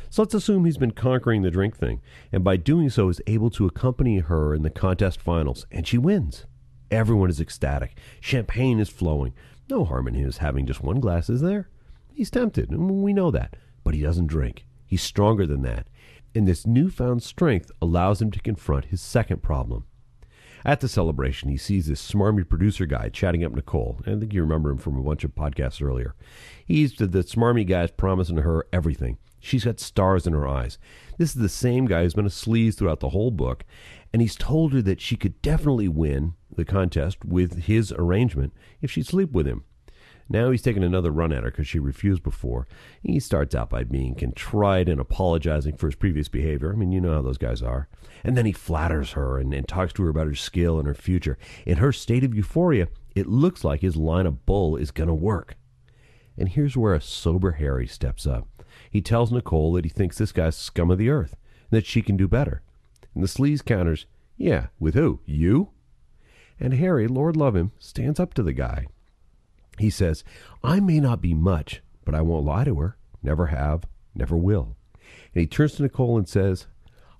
So 0.09 0.21
let's 0.21 0.33
assume 0.33 0.65
he's 0.65 0.77
been 0.77 0.91
conquering 0.91 1.41
the 1.41 1.49
drink 1.49 1.77
thing, 1.77 2.01
and 2.31 2.43
by 2.43 2.57
doing 2.57 2.89
so 2.89 3.09
is 3.09 3.21
able 3.25 3.49
to 3.51 3.65
accompany 3.65 4.19
her 4.19 4.53
in 4.53 4.61
the 4.61 4.69
contest 4.69 5.21
finals, 5.21 5.65
and 5.71 5.87
she 5.87 5.97
wins. 5.97 6.45
Everyone 6.91 7.29
is 7.29 7.39
ecstatic. 7.39 7.97
Champagne 8.19 8.79
is 8.79 8.89
flowing. 8.89 9.33
No 9.69 9.85
harm 9.85 10.07
in 10.07 10.13
his 10.13 10.37
having 10.37 10.65
just 10.65 10.83
one 10.83 10.99
glass, 10.99 11.29
is 11.29 11.41
there? 11.41 11.69
He's 12.13 12.29
tempted, 12.29 12.69
and 12.69 13.01
we 13.01 13.13
know 13.13 13.31
that, 13.31 13.55
but 13.83 13.95
he 13.95 14.01
doesn't 14.01 14.27
drink. 14.27 14.65
He's 14.85 15.01
stronger 15.01 15.47
than 15.47 15.63
that 15.63 15.87
and 16.35 16.47
this 16.47 16.65
newfound 16.65 17.21
strength 17.23 17.71
allows 17.81 18.21
him 18.21 18.31
to 18.31 18.39
confront 18.39 18.85
his 18.85 19.01
second 19.01 19.41
problem. 19.41 19.85
At 20.65 20.79
the 20.79 20.87
celebration, 20.87 21.49
he 21.49 21.57
sees 21.57 21.87
this 21.87 22.11
smarmy 22.11 22.47
producer 22.47 22.85
guy 22.85 23.09
chatting 23.09 23.43
up 23.43 23.51
Nicole. 23.51 23.99
I 24.07 24.15
think 24.15 24.33
you 24.33 24.41
remember 24.41 24.71
him 24.71 24.77
from 24.77 24.97
a 24.97 25.03
bunch 25.03 25.23
of 25.25 25.35
podcasts 25.35 25.85
earlier. 25.85 26.15
He's 26.65 26.95
the 26.95 27.07
smarmy 27.07 27.67
guy's 27.67 27.91
promising 27.91 28.37
her 28.37 28.65
everything. 28.71 29.17
She's 29.41 29.65
got 29.65 29.81
stars 29.81 30.25
in 30.25 30.31
her 30.31 30.47
eyes. 30.47 30.77
This 31.17 31.35
is 31.35 31.41
the 31.41 31.49
same 31.49 31.85
guy 31.85 32.03
who's 32.03 32.13
been 32.13 32.25
a 32.25 32.29
sleaze 32.29 32.75
throughout 32.75 33.01
the 33.01 33.09
whole 33.09 33.31
book, 33.31 33.65
and 34.13 34.21
he's 34.21 34.37
told 34.37 34.71
her 34.71 34.81
that 34.83 35.01
she 35.01 35.17
could 35.17 35.41
definitely 35.41 35.89
win 35.89 36.35
the 36.55 36.63
contest 36.63 37.25
with 37.25 37.63
his 37.63 37.91
arrangement 37.91 38.53
if 38.81 38.89
she'd 38.89 39.05
sleep 39.05 39.33
with 39.33 39.45
him. 39.45 39.65
Now 40.33 40.49
he's 40.49 40.63
taking 40.63 40.83
another 40.83 41.11
run 41.11 41.31
at 41.31 41.43
her 41.43 41.51
because 41.51 41.67
she 41.67 41.77
refused 41.77 42.23
before. 42.23 42.67
He 43.03 43.19
starts 43.19 43.53
out 43.53 43.69
by 43.69 43.83
being 43.83 44.15
contrite 44.15 44.89
and 44.89 44.99
apologizing 44.99 45.77
for 45.77 45.85
his 45.85 45.95
previous 45.95 46.27
behavior. 46.27 46.73
I 46.73 46.75
mean, 46.75 46.91
you 46.91 46.99
know 46.99 47.13
how 47.13 47.21
those 47.21 47.37
guys 47.37 47.61
are. 47.61 47.87
And 48.23 48.35
then 48.35 48.47
he 48.47 48.51
flatters 48.51 49.11
her 49.11 49.37
and, 49.37 49.53
and 49.53 49.67
talks 49.67 49.93
to 49.93 50.03
her 50.03 50.09
about 50.09 50.25
her 50.25 50.33
skill 50.33 50.79
and 50.79 50.87
her 50.87 50.95
future. 50.95 51.37
In 51.67 51.77
her 51.77 51.91
state 51.91 52.23
of 52.23 52.33
euphoria, 52.33 52.87
it 53.13 53.27
looks 53.27 53.63
like 53.63 53.81
his 53.81 53.95
line 53.95 54.25
of 54.25 54.43
bull 54.47 54.75
is 54.75 54.89
going 54.89 55.07
to 55.07 55.13
work. 55.13 55.55
And 56.35 56.49
here's 56.49 56.75
where 56.75 56.95
a 56.95 57.01
sober 57.01 57.51
Harry 57.51 57.85
steps 57.85 58.25
up. 58.25 58.47
He 58.89 59.01
tells 59.01 59.31
Nicole 59.31 59.73
that 59.73 59.85
he 59.85 59.89
thinks 59.89 60.17
this 60.17 60.31
guy's 60.31 60.55
scum 60.55 60.89
of 60.89 60.97
the 60.97 61.11
earth, 61.11 61.37
and 61.69 61.77
that 61.77 61.85
she 61.85 62.01
can 62.01 62.17
do 62.17 62.27
better. 62.27 62.63
And 63.13 63.23
the 63.23 63.27
sleaze 63.27 63.63
counters, 63.63 64.07
Yeah, 64.35 64.67
with 64.79 64.95
who? 64.95 65.19
You? 65.27 65.69
And 66.59 66.73
Harry, 66.73 67.07
Lord 67.07 67.37
love 67.37 67.55
him, 67.55 67.71
stands 67.77 68.19
up 68.19 68.33
to 68.33 68.41
the 68.41 68.53
guy. 68.53 68.87
He 69.79 69.89
says, 69.89 70.23
I 70.63 70.79
may 70.79 70.99
not 70.99 71.21
be 71.21 71.33
much, 71.33 71.81
but 72.05 72.15
I 72.15 72.21
won't 72.21 72.45
lie 72.45 72.63
to 72.65 72.79
her. 72.79 72.97
Never 73.21 73.47
have, 73.47 73.85
never 74.13 74.35
will. 74.35 74.75
And 75.33 75.41
he 75.41 75.47
turns 75.47 75.73
to 75.75 75.83
Nicole 75.83 76.17
and 76.17 76.27
says, 76.27 76.67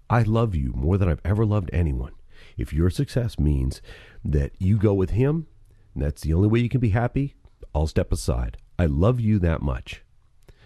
I 0.10 0.22
love 0.22 0.56
you 0.56 0.74
more 0.76 0.98
than 0.98 1.10
I've 1.10 1.22
ever 1.26 1.46
loved 1.46 1.70
anyone. 1.74 2.12
If 2.58 2.74
your 2.74 2.90
success 2.90 3.40
means 3.40 3.82
that 4.24 4.52
you 4.60 4.78
go 4.78 4.94
with 4.94 5.12
him, 5.12 5.48
and 5.96 6.04
that's 6.04 6.22
the 6.22 6.34
only 6.34 6.48
way 6.48 6.60
you 6.60 6.70
can 6.70 6.82
be 6.82 6.90
happy, 6.90 7.36
I'll 7.74 7.88
step 7.88 8.12
aside. 8.12 8.58
I 8.78 8.86
love 8.86 9.20
you 9.20 9.40
that 9.40 9.62
much. 9.62 10.04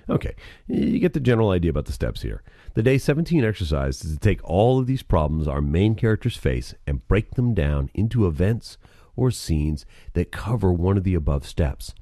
Okay, 0.10 0.36
you 0.68 1.00
get 1.00 1.14
the 1.14 1.20
general 1.20 1.50
idea 1.50 1.70
about 1.70 1.86
the 1.86 1.92
steps 1.92 2.22
here. 2.22 2.42
The 2.76 2.84
day 2.84 2.98
17 2.98 3.44
exercise 3.44 4.04
is 4.06 4.14
to 4.14 4.20
take 4.20 4.42
all 4.44 4.80
of 4.80 4.88
these 4.88 5.04
problems 5.04 5.48
our 5.48 5.62
main 5.62 5.96
characters 5.96 6.38
face 6.38 6.74
and 6.86 7.06
break 7.10 7.32
them 7.32 7.54
down 7.54 7.90
into 7.94 8.26
events 8.26 8.78
or 9.18 9.32
scenes 9.32 9.86
that 10.14 10.32
cover 10.32 10.72
one 10.72 10.96
of 10.98 11.04
the 11.04 11.16
above 11.16 11.46
steps. 11.46 11.94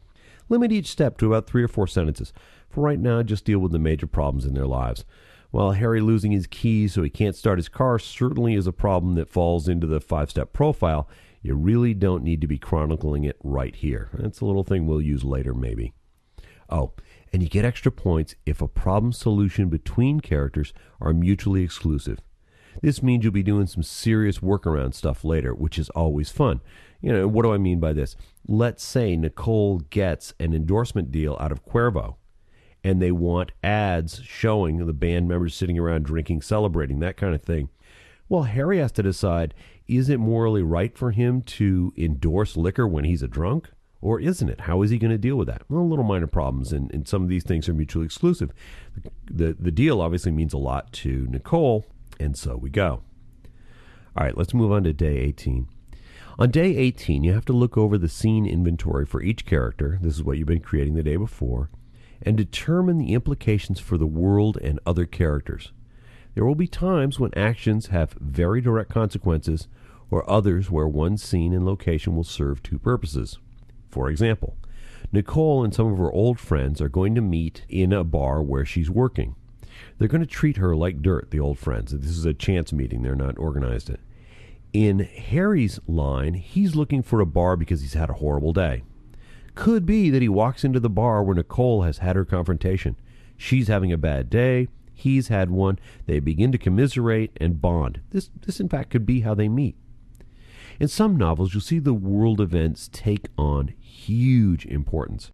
Limit 0.48 0.72
each 0.72 0.88
step 0.88 1.18
to 1.18 1.26
about 1.26 1.48
three 1.48 1.64
or 1.64 1.68
four 1.68 1.88
sentences. 1.88 2.32
For 2.70 2.82
right 2.82 3.00
now, 3.00 3.24
just 3.24 3.46
deal 3.46 3.58
with 3.58 3.72
the 3.72 3.80
major 3.80 4.06
problems 4.06 4.46
in 4.46 4.54
their 4.54 4.68
lives. 4.68 5.06
While 5.50 5.72
Harry 5.72 6.02
losing 6.02 6.32
his 6.32 6.48
keys 6.48 6.94
so 6.94 7.02
he 7.02 7.10
can't 7.10 7.36
start 7.36 7.58
his 7.58 7.70
car 7.70 7.98
certainly 7.98 8.56
is 8.56 8.68
a 8.68 8.74
problem 8.74 9.16
that 9.16 9.30
falls 9.30 9.68
into 9.68 9.88
the 9.88 10.02
five 10.02 10.30
step 10.30 10.54
profile, 10.54 11.10
you 11.42 11.56
really 11.56 11.94
don't 11.94 12.24
need 12.24 12.42
to 12.42 12.48
be 12.48 12.58
chronicling 12.58 13.24
it 13.24 13.38
right 13.44 13.76
here. 13.76 14.10
That's 14.14 14.42
a 14.42 14.46
little 14.46 14.64
thing 14.64 14.86
we'll 14.86 15.02
use 15.02 15.24
later, 15.24 15.54
maybe. 15.54 15.94
Oh, 16.70 16.94
and 17.32 17.44
you 17.44 17.50
get 17.50 17.66
extra 17.66 17.92
points 17.92 18.36
if 18.46 18.62
a 18.62 18.68
problem 18.68 19.14
solution 19.14 19.70
between 19.70 20.20
characters 20.20 20.74
are 21.00 21.14
mutually 21.14 21.64
exclusive. 21.64 22.20
This 22.82 23.02
means 23.02 23.24
you'll 23.24 23.34
be 23.34 23.44
doing 23.44 23.68
some 23.68 23.84
serious 23.84 24.40
workaround 24.40 24.94
stuff 24.94 25.24
later, 25.24 25.54
which 25.54 25.80
is 25.80 25.90
always 25.90 26.30
fun. 26.30 26.62
You 27.02 27.14
know, 27.14 27.28
what 27.28 27.44
do 27.44 27.54
I 27.54 27.58
mean 27.58 27.80
by 27.80 27.94
this? 27.94 28.16
Let's 28.48 28.84
say 28.84 29.16
Nicole 29.16 29.80
gets 29.90 30.34
an 30.40 30.54
endorsement 30.54 31.12
deal 31.12 31.38
out 31.40 31.52
of 31.52 31.66
Cuervo, 31.66 32.16
and 32.84 33.02
they 33.02 33.12
want 33.12 33.52
ads 33.64 34.22
showing 34.24 34.86
the 34.86 34.94
band 34.94 35.28
members 35.28 35.56
sitting 35.56 35.78
around 35.80 36.06
drinking, 36.06 36.42
celebrating, 36.42 37.00
that 37.00 37.18
kind 37.18 37.34
of 37.34 37.42
thing. 37.42 37.70
Well, 38.28 38.44
Harry 38.44 38.80
has 38.80 38.92
to 38.94 39.04
decide 39.04 39.54
is 39.88 40.10
it 40.10 40.20
morally 40.20 40.64
right 40.64 40.98
for 40.98 41.12
him 41.12 41.42
to 41.44 41.94
endorse 41.96 42.58
liquor 42.58 42.88
when 42.88 43.06
he's 43.06 43.22
a 43.22 43.28
drunk? 43.28 43.70
Or 44.02 44.20
isn't 44.20 44.50
it? 44.50 44.62
How 44.62 44.82
is 44.84 44.92
he 44.92 45.00
going 45.00 45.12
to 45.12 45.18
deal 45.18 45.36
with 45.36 45.48
that? 45.48 45.64
Well, 45.68 45.88
little 45.88 46.06
minor 46.06 46.28
problems, 46.28 46.72
and, 46.72 46.94
and 46.94 47.08
some 47.08 47.24
of 47.24 47.30
these 47.30 47.44
things 47.44 47.68
are 47.68 47.74
mutually 47.74 48.06
exclusive. 48.06 48.52
The, 48.96 49.12
the, 49.26 49.54
the 49.60 49.72
deal 49.72 50.00
obviously 50.02 50.32
means 50.32 50.54
a 50.54 50.60
lot 50.60 50.92
to 50.94 51.28
Nicole, 51.28 51.86
and 52.20 52.38
so 52.38 52.56
we 52.56 52.70
go. 52.70 53.02
All 54.16 54.24
right, 54.24 54.38
let's 54.38 54.54
move 54.54 54.72
on 54.72 54.84
to 54.84 54.94
day 54.94 55.18
18. 55.18 55.68
On 56.38 56.52
day 56.52 56.76
18, 56.76 57.24
you 57.24 57.32
have 57.32 57.46
to 57.46 57.54
look 57.54 57.78
over 57.78 57.98
the 57.98 58.10
scene 58.10 58.46
inventory 58.46 59.06
for 59.06 59.22
each 59.22 59.46
character. 59.46 59.98
This 60.02 60.16
is 60.16 60.24
what 60.24 60.38
you've 60.38 60.50
been 60.50 60.60
creating 60.60 60.96
the 60.96 61.04
day 61.04 61.16
before, 61.16 61.70
and 62.22 62.36
determine 62.36 62.98
the 62.98 63.14
implications 63.14 63.80
for 63.80 63.98
the 63.98 64.06
world 64.06 64.58
and 64.58 64.78
other 64.86 65.06
characters. 65.06 65.72
There 66.34 66.44
will 66.44 66.56
be 66.56 66.68
times 66.68 67.22
when 67.22 67.34
actions 67.38 67.88
have 67.88 68.18
very 68.20 68.60
direct 68.60 68.90
consequences, 68.90 69.70
or 70.12 70.30
others 70.30 70.70
where 70.70 70.90
one 70.90 71.18
scene 71.18 71.54
and 71.54 71.66
location 71.66 72.18
will 72.18 72.26
serve 72.26 72.62
two 72.62 72.80
purposes. 72.80 73.40
For 73.90 74.10
example, 74.10 74.58
Nicole 75.14 75.64
and 75.64 75.74
some 75.74 75.94
of 75.94 75.98
her 75.98 76.12
old 76.12 76.38
friends 76.38 76.82
are 76.82 76.90
going 76.90 77.16
to 77.16 77.22
meet 77.22 77.64
in 77.70 77.94
a 77.94 78.04
bar 78.04 78.44
where 78.44 78.66
she's 78.66 78.90
working. 78.90 79.36
They're 79.98 80.10
going 80.10 80.20
to 80.20 80.28
treat 80.28 80.58
her 80.58 80.76
like 80.76 81.02
dirt, 81.02 81.32
the 81.32 81.40
old 81.40 81.60
friends. 81.60 81.94
This 81.94 82.12
is 82.12 82.26
a 82.26 82.34
chance 82.34 82.74
meeting, 82.74 83.04
they're 83.04 83.16
not 83.16 83.38
organized 83.38 83.90
it. 83.90 84.02
In 84.76 85.00
Harry's 85.00 85.80
line, 85.88 86.34
he's 86.34 86.76
looking 86.76 87.02
for 87.02 87.22
a 87.22 87.26
bar 87.26 87.56
because 87.56 87.80
he's 87.80 87.94
had 87.94 88.10
a 88.10 88.16
horrible 88.16 88.52
day. 88.52 88.84
Could 89.54 89.86
be 89.86 90.10
that 90.10 90.22
he 90.22 90.28
walks 90.28 90.66
into 90.66 90.82
the 90.82 90.90
bar 90.90 91.24
where 91.24 91.34
Nicole 91.34 91.84
has 91.84 92.00
had 92.00 92.18
her 92.18 92.26
confrontation. 92.26 92.98
She's 93.38 93.70
having 93.70 93.94
a 93.94 93.98
bad 93.98 94.30
day, 94.30 94.68
he's 94.94 95.30
had 95.30 95.50
one. 95.50 95.80
They 96.08 96.20
begin 96.20 96.52
to 96.52 96.58
commiserate 96.58 97.32
and 97.40 97.62
bond. 97.62 98.02
This, 98.10 98.30
this 98.46 98.60
in 98.60 98.68
fact, 98.68 98.90
could 98.90 99.06
be 99.06 99.22
how 99.22 99.34
they 99.34 99.48
meet. 99.48 99.78
In 100.78 100.90
some 100.90 101.16
novels, 101.16 101.54
you'll 101.54 101.62
see 101.62 101.80
the 101.80 101.94
world 101.94 102.42
events 102.42 102.90
take 102.92 103.30
on 103.38 103.74
huge 103.80 104.66
importance. 104.66 105.32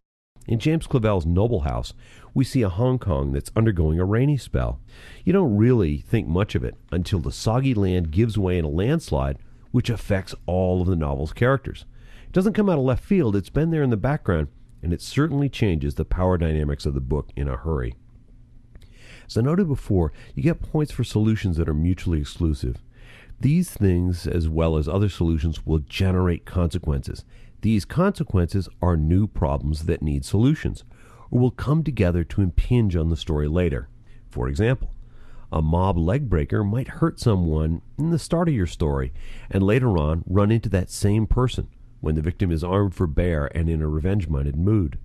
In 0.47 0.59
James 0.59 0.87
Clavell's 0.87 1.25
Noble 1.25 1.61
House, 1.61 1.93
we 2.33 2.43
see 2.43 2.61
a 2.61 2.69
Hong 2.69 2.97
Kong 2.97 3.31
that's 3.31 3.51
undergoing 3.55 3.99
a 3.99 4.05
rainy 4.05 4.37
spell. 4.37 4.79
You 5.23 5.33
don't 5.33 5.55
really 5.55 5.99
think 5.99 6.27
much 6.27 6.55
of 6.55 6.63
it 6.63 6.75
until 6.91 7.19
the 7.19 7.31
soggy 7.31 7.73
land 7.73 8.11
gives 8.11 8.37
way 8.37 8.57
in 8.57 8.65
a 8.65 8.69
landslide, 8.69 9.37
which 9.71 9.89
affects 9.89 10.33
all 10.45 10.81
of 10.81 10.87
the 10.87 10.95
novel's 10.95 11.33
characters. 11.33 11.85
It 12.25 12.31
doesn't 12.31 12.53
come 12.53 12.69
out 12.69 12.79
of 12.79 12.85
left 12.85 13.03
field, 13.03 13.35
it's 13.35 13.49
been 13.49 13.71
there 13.71 13.83
in 13.83 13.91
the 13.91 13.97
background, 13.97 14.47
and 14.81 14.93
it 14.93 15.01
certainly 15.01 15.47
changes 15.47 15.95
the 15.95 16.05
power 16.05 16.37
dynamics 16.37 16.85
of 16.85 16.93
the 16.93 17.01
book 17.01 17.29
in 17.35 17.47
a 17.47 17.57
hurry. 17.57 17.95
As 19.27 19.37
I 19.37 19.41
noted 19.41 19.67
before, 19.67 20.11
you 20.35 20.41
get 20.43 20.61
points 20.61 20.91
for 20.91 21.03
solutions 21.03 21.57
that 21.57 21.69
are 21.69 21.73
mutually 21.73 22.19
exclusive. 22.19 22.81
These 23.39 23.71
things, 23.71 24.27
as 24.27 24.49
well 24.49 24.75
as 24.75 24.87
other 24.87 25.09
solutions, 25.09 25.65
will 25.65 25.79
generate 25.79 26.45
consequences. 26.45 27.23
These 27.61 27.85
consequences 27.85 28.67
are 28.81 28.97
new 28.97 29.27
problems 29.27 29.85
that 29.85 30.01
need 30.01 30.25
solutions, 30.25 30.83
or 31.29 31.39
will 31.39 31.51
come 31.51 31.83
together 31.83 32.23
to 32.23 32.41
impinge 32.41 32.95
on 32.95 33.09
the 33.09 33.17
story 33.17 33.47
later. 33.47 33.87
For 34.29 34.47
example, 34.47 34.93
a 35.51 35.61
mob 35.61 35.97
leg 35.97 36.27
breaker 36.27 36.63
might 36.63 36.87
hurt 36.87 37.19
someone 37.19 37.81
in 37.99 38.09
the 38.09 38.17
start 38.17 38.47
of 38.47 38.55
your 38.55 38.65
story, 38.65 39.13
and 39.49 39.61
later 39.61 39.97
on 39.97 40.23
run 40.25 40.51
into 40.51 40.69
that 40.69 40.89
same 40.89 41.27
person 41.27 41.67
when 41.99 42.15
the 42.15 42.21
victim 42.21 42.51
is 42.51 42.63
armed 42.63 42.95
for 42.95 43.05
bear 43.05 43.45
and 43.55 43.69
in 43.69 43.81
a 43.81 43.87
revenge 43.87 44.27
minded 44.27 44.55
mood. 44.55 44.97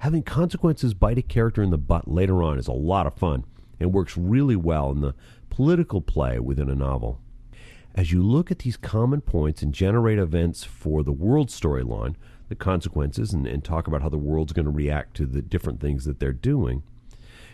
Having 0.00 0.22
consequences 0.22 0.94
bite 0.94 1.18
a 1.18 1.22
character 1.22 1.62
in 1.62 1.70
the 1.70 1.78
butt 1.78 2.06
later 2.06 2.42
on 2.44 2.58
is 2.58 2.68
a 2.68 2.72
lot 2.72 3.06
of 3.06 3.16
fun 3.16 3.44
and 3.80 3.92
works 3.92 4.16
really 4.16 4.56
well 4.56 4.92
in 4.92 5.00
the 5.00 5.14
political 5.50 6.00
play 6.00 6.38
within 6.38 6.70
a 6.70 6.74
novel. 6.76 7.20
As 7.98 8.12
you 8.12 8.22
look 8.22 8.52
at 8.52 8.60
these 8.60 8.76
common 8.76 9.20
points 9.20 9.60
and 9.60 9.74
generate 9.74 10.20
events 10.20 10.62
for 10.62 11.02
the 11.02 11.10
world 11.10 11.48
storyline, 11.48 12.14
the 12.48 12.54
consequences, 12.54 13.32
and, 13.32 13.44
and 13.44 13.64
talk 13.64 13.88
about 13.88 14.02
how 14.02 14.08
the 14.08 14.16
world's 14.16 14.52
going 14.52 14.66
to 14.66 14.70
react 14.70 15.16
to 15.16 15.26
the 15.26 15.42
different 15.42 15.80
things 15.80 16.04
that 16.04 16.20
they're 16.20 16.32
doing, 16.32 16.84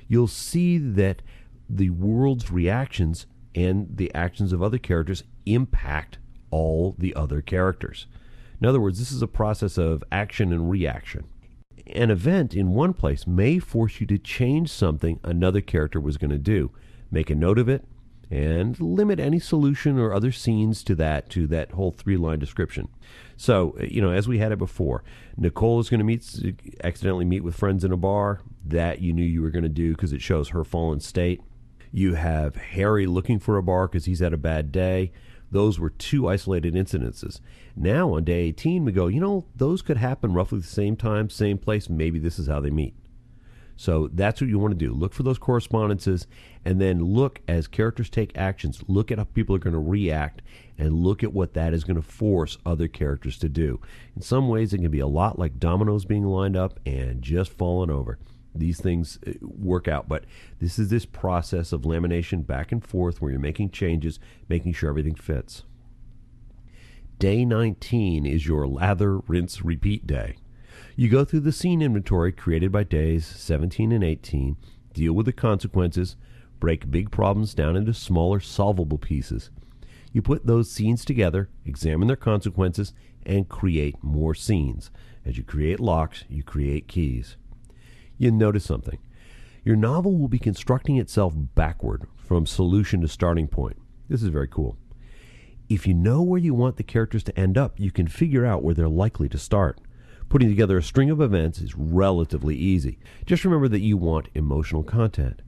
you'll 0.06 0.26
see 0.26 0.76
that 0.76 1.22
the 1.66 1.88
world's 1.88 2.50
reactions 2.50 3.24
and 3.54 3.96
the 3.96 4.14
actions 4.14 4.52
of 4.52 4.62
other 4.62 4.76
characters 4.76 5.24
impact 5.46 6.18
all 6.50 6.94
the 6.98 7.14
other 7.14 7.40
characters. 7.40 8.06
In 8.60 8.68
other 8.68 8.82
words, 8.82 8.98
this 8.98 9.12
is 9.12 9.22
a 9.22 9.26
process 9.26 9.78
of 9.78 10.04
action 10.12 10.52
and 10.52 10.68
reaction. 10.68 11.24
An 11.86 12.10
event 12.10 12.52
in 12.52 12.74
one 12.74 12.92
place 12.92 13.26
may 13.26 13.58
force 13.58 13.98
you 13.98 14.06
to 14.08 14.18
change 14.18 14.70
something 14.70 15.20
another 15.24 15.62
character 15.62 16.00
was 16.00 16.18
going 16.18 16.32
to 16.32 16.36
do. 16.36 16.70
Make 17.10 17.30
a 17.30 17.34
note 17.34 17.58
of 17.58 17.70
it, 17.70 17.86
and 18.34 18.80
limit 18.80 19.20
any 19.20 19.38
solution 19.38 19.96
or 19.96 20.12
other 20.12 20.32
scenes 20.32 20.82
to 20.82 20.96
that 20.96 21.30
to 21.30 21.46
that 21.46 21.70
whole 21.70 21.92
three 21.92 22.16
line 22.16 22.40
description. 22.40 22.88
So, 23.36 23.76
uh, 23.78 23.84
you 23.84 24.02
know, 24.02 24.10
as 24.10 24.26
we 24.26 24.38
had 24.38 24.50
it 24.50 24.58
before, 24.58 25.04
Nicole 25.36 25.78
is 25.78 25.88
going 25.88 25.98
to 25.98 26.04
meet 26.04 26.26
accidentally 26.82 27.24
meet 27.24 27.44
with 27.44 27.54
friends 27.54 27.84
in 27.84 27.92
a 27.92 27.96
bar. 27.96 28.40
That 28.66 29.00
you 29.00 29.12
knew 29.12 29.24
you 29.24 29.40
were 29.40 29.50
going 29.50 29.62
to 29.62 29.68
do 29.68 29.92
because 29.92 30.12
it 30.12 30.20
shows 30.20 30.48
her 30.48 30.64
fallen 30.64 30.98
state. 30.98 31.42
You 31.92 32.14
have 32.14 32.56
Harry 32.56 33.06
looking 33.06 33.38
for 33.38 33.56
a 33.56 33.62
bar 33.62 33.86
because 33.86 34.06
he's 34.06 34.18
had 34.18 34.32
a 34.32 34.38
bad 34.38 34.72
day. 34.72 35.12
Those 35.52 35.78
were 35.78 35.90
two 35.90 36.28
isolated 36.28 36.74
incidences. 36.74 37.40
Now 37.76 38.14
on 38.14 38.24
day 38.24 38.40
18, 38.40 38.84
we 38.84 38.90
go, 38.90 39.06
you 39.06 39.20
know, 39.20 39.46
those 39.54 39.80
could 39.80 39.98
happen 39.98 40.32
roughly 40.32 40.58
the 40.58 40.66
same 40.66 40.96
time, 40.96 41.30
same 41.30 41.58
place. 41.58 41.88
Maybe 41.88 42.18
this 42.18 42.40
is 42.40 42.48
how 42.48 42.58
they 42.58 42.70
meet. 42.70 42.96
So 43.76 44.08
that's 44.12 44.40
what 44.40 44.48
you 44.48 44.58
want 44.58 44.78
to 44.78 44.86
do. 44.86 44.92
Look 44.92 45.12
for 45.12 45.24
those 45.24 45.38
correspondences 45.38 46.26
and 46.64 46.80
then 46.80 47.02
look 47.02 47.40
as 47.48 47.66
characters 47.66 48.08
take 48.08 48.36
actions, 48.36 48.82
look 48.86 49.10
at 49.10 49.18
how 49.18 49.24
people 49.24 49.54
are 49.56 49.60
going 49.60 49.74
to 49.74 49.80
react 49.80 50.42
and 50.78 50.92
look 50.92 51.22
at 51.22 51.32
what 51.32 51.54
that 51.54 51.74
is 51.74 51.84
going 51.84 51.96
to 51.96 52.02
force 52.02 52.58
other 52.64 52.88
characters 52.88 53.38
to 53.38 53.48
do. 53.48 53.80
In 54.14 54.22
some 54.22 54.48
ways, 54.48 54.72
it 54.72 54.78
can 54.78 54.90
be 54.90 55.00
a 55.00 55.06
lot 55.06 55.38
like 55.38 55.58
dominoes 55.58 56.04
being 56.04 56.24
lined 56.24 56.56
up 56.56 56.78
and 56.86 57.22
just 57.22 57.52
falling 57.52 57.90
over. 57.90 58.18
These 58.54 58.80
things 58.80 59.18
uh, 59.26 59.32
work 59.40 59.88
out, 59.88 60.08
but 60.08 60.24
this 60.60 60.78
is 60.78 60.88
this 60.88 61.06
process 61.06 61.72
of 61.72 61.82
lamination 61.82 62.46
back 62.46 62.70
and 62.70 62.84
forth 62.84 63.20
where 63.20 63.32
you're 63.32 63.40
making 63.40 63.70
changes, 63.70 64.20
making 64.48 64.74
sure 64.74 64.88
everything 64.88 65.16
fits. 65.16 65.64
Day 67.18 67.44
19 67.44 68.26
is 68.26 68.46
your 68.46 68.66
lather, 68.66 69.18
rinse, 69.18 69.62
repeat 69.62 70.06
day. 70.06 70.36
You 70.96 71.08
go 71.08 71.24
through 71.24 71.40
the 71.40 71.50
scene 71.50 71.82
inventory 71.82 72.30
created 72.30 72.70
by 72.70 72.84
days 72.84 73.26
17 73.26 73.90
and 73.90 74.04
18, 74.04 74.56
deal 74.92 75.12
with 75.12 75.26
the 75.26 75.32
consequences, 75.32 76.14
break 76.60 76.88
big 76.88 77.10
problems 77.10 77.52
down 77.52 77.74
into 77.74 77.92
smaller, 77.92 78.38
solvable 78.38 78.98
pieces. 78.98 79.50
You 80.12 80.22
put 80.22 80.46
those 80.46 80.70
scenes 80.70 81.04
together, 81.04 81.48
examine 81.66 82.06
their 82.06 82.16
consequences, 82.16 82.92
and 83.26 83.48
create 83.48 83.96
more 84.04 84.36
scenes. 84.36 84.92
As 85.26 85.36
you 85.36 85.42
create 85.42 85.80
locks, 85.80 86.22
you 86.28 86.44
create 86.44 86.86
keys. 86.86 87.36
you 88.16 88.30
notice 88.30 88.64
something. 88.64 88.98
Your 89.64 89.74
novel 89.74 90.16
will 90.16 90.28
be 90.28 90.38
constructing 90.38 90.98
itself 90.98 91.34
backward 91.36 92.06
from 92.16 92.46
solution 92.46 93.00
to 93.00 93.08
starting 93.08 93.48
point. 93.48 93.76
This 94.08 94.22
is 94.22 94.28
very 94.28 94.46
cool. 94.46 94.76
If 95.68 95.88
you 95.88 95.94
know 95.94 96.22
where 96.22 96.38
you 96.38 96.54
want 96.54 96.76
the 96.76 96.84
characters 96.84 97.24
to 97.24 97.36
end 97.36 97.58
up, 97.58 97.80
you 97.80 97.90
can 97.90 98.06
figure 98.06 98.46
out 98.46 98.62
where 98.62 98.74
they're 98.74 98.88
likely 98.88 99.28
to 99.30 99.38
start. 99.38 99.80
Putting 100.28 100.48
together 100.48 100.78
a 100.78 100.82
string 100.82 101.10
of 101.10 101.20
events 101.20 101.60
is 101.60 101.76
relatively 101.76 102.56
easy. 102.56 102.98
Just 103.24 103.44
remember 103.44 103.68
that 103.68 103.80
you 103.80 103.96
want 103.96 104.28
emotional 104.34 104.82
content. 104.82 105.42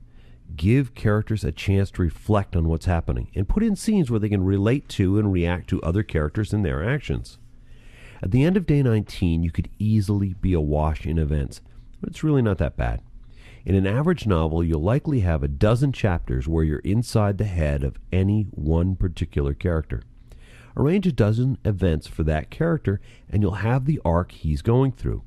Give 0.55 0.93
characters 0.93 1.43
a 1.43 1.51
chance 1.51 1.91
to 1.91 2.01
reflect 2.01 2.55
on 2.55 2.67
what's 2.67 2.85
happening 2.85 3.29
and 3.35 3.49
put 3.49 3.63
in 3.63 3.75
scenes 3.75 4.09
where 4.09 4.19
they 4.19 4.29
can 4.29 4.45
relate 4.45 4.87
to 4.89 5.19
and 5.19 5.31
react 5.31 5.69
to 5.69 5.81
other 5.81 6.03
characters 6.03 6.53
and 6.53 6.63
their 6.63 6.87
actions. 6.87 7.37
At 8.21 8.31
the 8.31 8.43
end 8.43 8.57
of 8.57 8.65
day 8.65 8.81
19, 8.81 9.43
you 9.43 9.51
could 9.51 9.69
easily 9.77 10.33
be 10.33 10.53
awash 10.53 11.05
in 11.05 11.19
events, 11.19 11.61
but 11.99 12.09
it's 12.09 12.23
really 12.23 12.41
not 12.41 12.57
that 12.59 12.77
bad. 12.77 13.01
In 13.65 13.75
an 13.75 13.85
average 13.85 14.25
novel, 14.25 14.63
you'll 14.63 14.81
likely 14.81 15.19
have 15.19 15.43
a 15.43 15.49
dozen 15.49 15.91
chapters 15.91 16.47
where 16.47 16.63
you're 16.63 16.79
inside 16.79 17.37
the 17.37 17.43
head 17.43 17.83
of 17.83 17.99
any 18.13 18.43
one 18.51 18.95
particular 18.95 19.53
character. 19.53 20.01
Arrange 20.77 21.07
a 21.07 21.11
dozen 21.11 21.57
events 21.65 22.05
for 22.05 22.21
that 22.23 22.51
character, 22.51 23.01
and 23.29 23.41
you'll 23.41 23.55
have 23.55 23.85
the 23.85 23.99
arc 24.05 24.31
he's 24.31 24.61
going 24.61 24.91
through. 24.91 25.23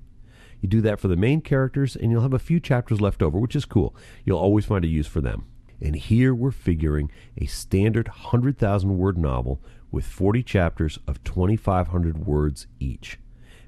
You 0.60 0.68
do 0.68 0.80
that 0.82 1.00
for 1.00 1.08
the 1.08 1.16
main 1.16 1.40
characters, 1.40 1.96
and 1.96 2.12
you'll 2.12 2.22
have 2.22 2.32
a 2.32 2.38
few 2.38 2.60
chapters 2.60 3.00
left 3.00 3.20
over, 3.20 3.36
which 3.36 3.56
is 3.56 3.64
cool. 3.64 3.94
You'll 4.24 4.38
always 4.38 4.66
find 4.66 4.84
a 4.84 4.88
use 4.88 5.08
for 5.08 5.20
them. 5.20 5.46
And 5.80 5.96
here 5.96 6.32
we're 6.32 6.52
figuring 6.52 7.10
a 7.36 7.46
standard 7.46 8.06
100,000 8.06 8.96
word 8.96 9.18
novel 9.18 9.60
with 9.90 10.06
40 10.06 10.44
chapters 10.44 11.00
of 11.08 11.24
2,500 11.24 12.26
words 12.26 12.68
each. 12.78 13.18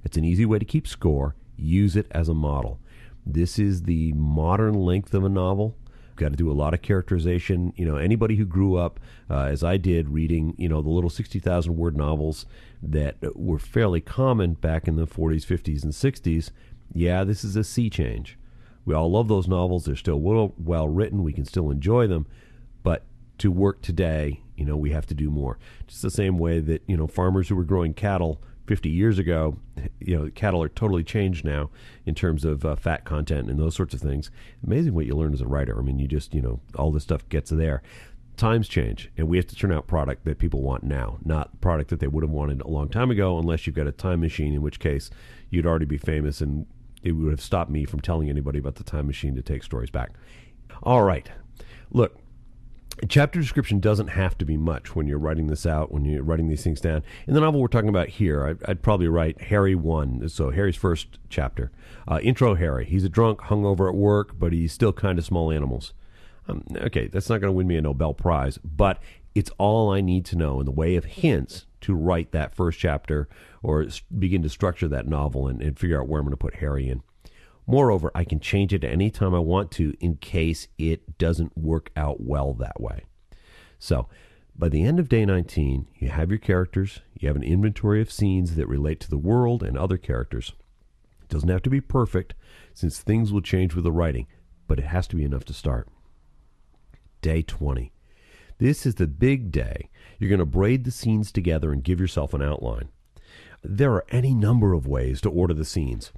It's 0.05 0.17
an 0.17 0.25
easy 0.25 0.47
way 0.47 0.61
to 0.61 0.65
keep 0.65 0.87
score. 0.87 1.35
Use 1.57 1.97
it 1.97 2.07
as 2.13 2.29
a 2.29 2.35
model. 2.35 2.79
This 3.27 3.59
is 3.59 3.83
the 3.83 4.13
modern 4.13 4.75
length 4.75 5.15
of 5.15 5.25
a 5.25 5.29
novel. 5.29 5.77
Got 6.17 6.31
to 6.31 6.37
do 6.37 6.51
a 6.51 6.53
lot 6.53 6.75
of 6.75 6.83
characterization. 6.83 7.73
You 7.77 7.87
know, 7.87 7.97
anybody 7.97 8.37
who 8.37 8.45
grew 8.45 8.77
up, 8.77 9.01
uh, 9.31 9.45
as 9.45 9.65
I 9.65 9.77
did, 9.77 10.11
reading, 10.11 10.55
you 10.59 10.69
know, 10.69 10.83
the 10.83 10.91
little 10.91 11.11
60,000 11.11 11.77
word 11.77 11.97
novels 11.97 12.47
that 12.83 13.17
were 13.35 13.59
fairly 13.59 14.01
common 14.01 14.55
back 14.55 14.87
in 14.87 14.97
the 14.97 15.07
40s, 15.07 15.47
50s, 15.47 15.83
and 15.83 15.93
60s, 15.93 16.51
yeah, 16.93 17.25
this 17.25 17.45
is 17.45 17.57
a 17.57 17.65
sea 17.65 17.89
change. 17.89 18.39
We 18.85 18.95
all 18.95 19.11
love 19.11 19.29
those 19.29 19.49
novels. 19.49 19.85
They're 19.85 19.97
still 19.97 20.21
well, 20.21 20.53
well 20.59 20.89
written. 20.89 21.23
We 21.23 21.33
can 21.33 21.45
still 21.45 21.71
enjoy 21.71 22.07
them. 22.07 22.27
But 22.83 23.05
to 23.39 23.51
work 23.51 23.81
today, 23.81 24.41
you 24.57 24.65
know, 24.65 24.77
we 24.77 24.91
have 24.91 25.07
to 25.07 25.15
do 25.15 25.31
more. 25.31 25.59
Just 25.87 26.03
the 26.03 26.11
same 26.11 26.39
way 26.39 26.61
that, 26.61 26.83
you 26.87 26.97
know, 26.97 27.07
farmers 27.07 27.49
who 27.49 27.57
were 27.57 27.65
growing 27.65 27.95
cattle 27.95 28.43
50 28.67 28.89
years 28.89 29.19
ago, 29.19 29.57
you 30.01 30.17
know, 30.17 30.31
cattle 30.35 30.63
are 30.63 30.69
totally 30.69 31.03
changed 31.03 31.45
now 31.45 31.71
in 32.07 32.15
terms 32.15 32.45
of 32.45 32.65
uh, 32.65 32.77
fat 32.77 33.05
content 33.05 33.51
and 33.51 33.59
those 33.59 33.75
sorts 33.75 33.95
of 33.95 34.01
things. 34.01 34.31
Amazing 34.65 34.95
what 34.95 35.07
you 35.07 35.15
learn 35.15 35.33
as 35.33 35.41
a 35.41 35.47
writer. 35.47 35.79
I 35.79 35.83
mean, 35.83 35.99
you 35.99 36.07
just, 36.07 36.35
you 36.35 36.41
know, 36.41 36.61
all 36.77 36.93
this 36.93 37.03
stuff 37.03 37.29
gets 37.29 37.51
there. 37.51 37.83
Times 38.37 38.67
change, 38.67 39.11
and 39.19 39.29
we 39.29 39.37
have 39.37 39.47
to 39.49 39.57
turn 39.57 39.73
out 39.73 39.87
product 39.87 40.25
that 40.25 40.39
people 40.39 40.63
want 40.63 40.85
now, 40.85 41.19
not 41.23 41.61
product 41.61 41.91
that 41.91 42.01
they 42.01 42.07
would 42.07 42.23
have 42.23 42.31
wanted 42.31 42.63
a 42.63 42.69
long 42.69 42.89
time 42.89 43.11
ago, 43.11 43.39
unless 43.39 43.67
you've 43.67 43.77
got 43.77 43.87
a 43.87 43.93
time 43.93 44.21
machine, 44.21 44.55
in 44.55 44.63
which 44.63 44.81
case 44.81 45.11
you'd 45.51 45.67
already 45.67 45.85
be 45.85 45.99
famous 45.99 46.41
and 46.41 46.67
it 47.03 47.13
would 47.13 47.31
have 47.31 47.41
stopped 47.41 47.71
me 47.71 47.85
from 47.85 48.01
telling 48.01 48.31
anybody 48.31 48.59
about 48.59 48.77
the 48.77 48.85
time 48.85 49.07
machine 49.07 49.35
to 49.35 49.43
take 49.43 49.63
stories 49.63 49.91
back. 49.91 50.13
All 50.83 51.03
right. 51.03 51.29
Look, 51.91 52.17
chapter 53.09 53.41
description 53.41 53.81
doesn't 53.81 54.09
have 54.09 54.37
to 54.39 54.45
be 54.45 54.57
much 54.57 54.95
when 54.95 55.07
you're 55.07 55.19
writing 55.19 55.47
this 55.47 55.67
out, 55.67 55.93
when 55.93 56.05
you're 56.05 56.23
writing 56.23 56.49
these 56.49 56.63
things 56.63 56.81
down. 56.81 57.03
In 57.27 57.35
the 57.35 57.41
novel 57.41 57.61
we're 57.61 57.69
talking 57.69 57.89
about 57.89 58.09
here, 58.09 58.47
I'd, 58.47 58.63
I'd 58.65 58.83
probably 58.83 59.09
write 59.09 59.41
Harry 59.43 59.75
1, 59.75 60.29
so 60.29 60.51
Harry's 60.51 60.77
first 60.77 61.19
chapter. 61.29 61.71
Uh, 62.09 62.21
intro 62.23 62.55
Harry. 62.55 62.85
He's 62.85 63.05
a 63.05 63.09
drunk, 63.09 63.41
hungover 63.41 63.89
at 63.89 63.95
work, 63.95 64.39
but 64.39 64.53
he's 64.53 64.73
still 64.73 64.93
kind 64.93 65.19
of 65.19 65.25
small 65.25 65.51
animals. 65.51 65.93
Um, 66.49 66.65
okay, 66.75 67.07
that's 67.09 67.29
not 67.29 67.41
going 67.41 67.49
to 67.49 67.57
win 67.57 67.67
me 67.67 67.77
a 67.77 67.83
Nobel 67.83 68.15
Prize, 68.15 68.59
but 68.59 69.01
it's 69.35 69.51
all 69.59 69.91
I 69.91 70.01
need 70.01 70.25
to 70.27 70.37
know 70.37 70.61
in 70.61 70.67
the 70.67 70.73
way 70.73 70.97
of 70.97 71.05
hints 71.05 71.67
to 71.83 71.95
write 71.95 72.33
that 72.33 72.55
first 72.55 72.79
chapter 72.79 73.29
or 73.63 73.87
begin 74.19 74.43
to 74.43 74.49
structure 74.49 74.89
that 74.89 75.07
novel 75.07 75.49
and, 75.49 75.63
and 75.63 75.79
figure 75.79 76.01
out 76.01 76.09
where 76.09 76.21
I'm 76.21 76.27
going 76.27 76.33
to 76.33 76.37
put 76.37 76.57
Harry 76.57 76.89
in. 76.89 77.03
Moreover, 77.67 78.11
I 78.15 78.25
can 78.25 78.41
change 78.41 78.73
it 78.75 78.85
any 78.85 79.11
time 79.11 79.35
I 79.35 79.39
want 79.39 79.71
to 79.73 79.95
in 80.01 80.17
case 80.17 80.69
it 80.79 81.19
doesn't 81.19 81.57
work 81.57 81.91
out 81.97 82.21
well 82.21 82.55
that 82.55 82.81
way. 82.81 83.05
So, 83.79 84.09
by 84.57 84.69
the 84.69 84.83
end 84.83 84.99
of 84.99 85.09
day 85.09 85.25
19, 85.25 85.89
you 85.99 86.09
have 86.09 86.31
your 86.31 86.39
characters, 86.39 87.01
you 87.19 87.29
have 87.29 87.37
an 87.37 87.43
inventory 87.43 88.03
of 88.03 88.13
scenes 88.13 88.57
that 88.57 88.69
relate 88.69 89.01
to 89.01 89.11
the 89.11 89.17
world 89.17 89.63
and 89.63 89.79
other 89.79 89.97
characters. 89.97 90.53
It 91.23 91.29
doesn't 91.29 91.49
have 91.49 91.63
to 91.63 91.71
be 91.71 91.81
perfect, 91.81 92.35
since 92.75 93.01
things 93.01 93.33
will 93.33 93.41
change 93.41 93.75
with 93.75 93.85
the 93.85 93.93
writing, 93.93 94.27
but 94.69 94.79
it 94.79 94.85
has 94.85 95.07
to 95.09 95.17
be 95.17 95.25
enough 95.25 95.45
to 95.47 95.55
start. 95.55 95.89
Day 97.23 97.43
20. 97.43 97.93
This 98.59 98.85
is 98.85 98.97
the 98.97 99.07
big 99.07 99.51
day. 99.51 99.89
You're 100.19 100.29
going 100.29 100.39
to 100.39 100.47
braid 100.47 100.85
the 100.85 100.91
scenes 100.91 101.33
together 101.33 101.73
and 101.73 101.83
give 101.83 102.01
yourself 102.01 102.35
an 102.35 102.43
outline. 102.43 102.89
There 103.65 103.93
are 103.93 104.05
any 104.11 104.35
number 104.35 104.73
of 104.73 104.87
ways 104.87 105.21
to 105.23 105.31
order 105.31 105.55
the 105.55 105.65
scenes. 105.65 106.13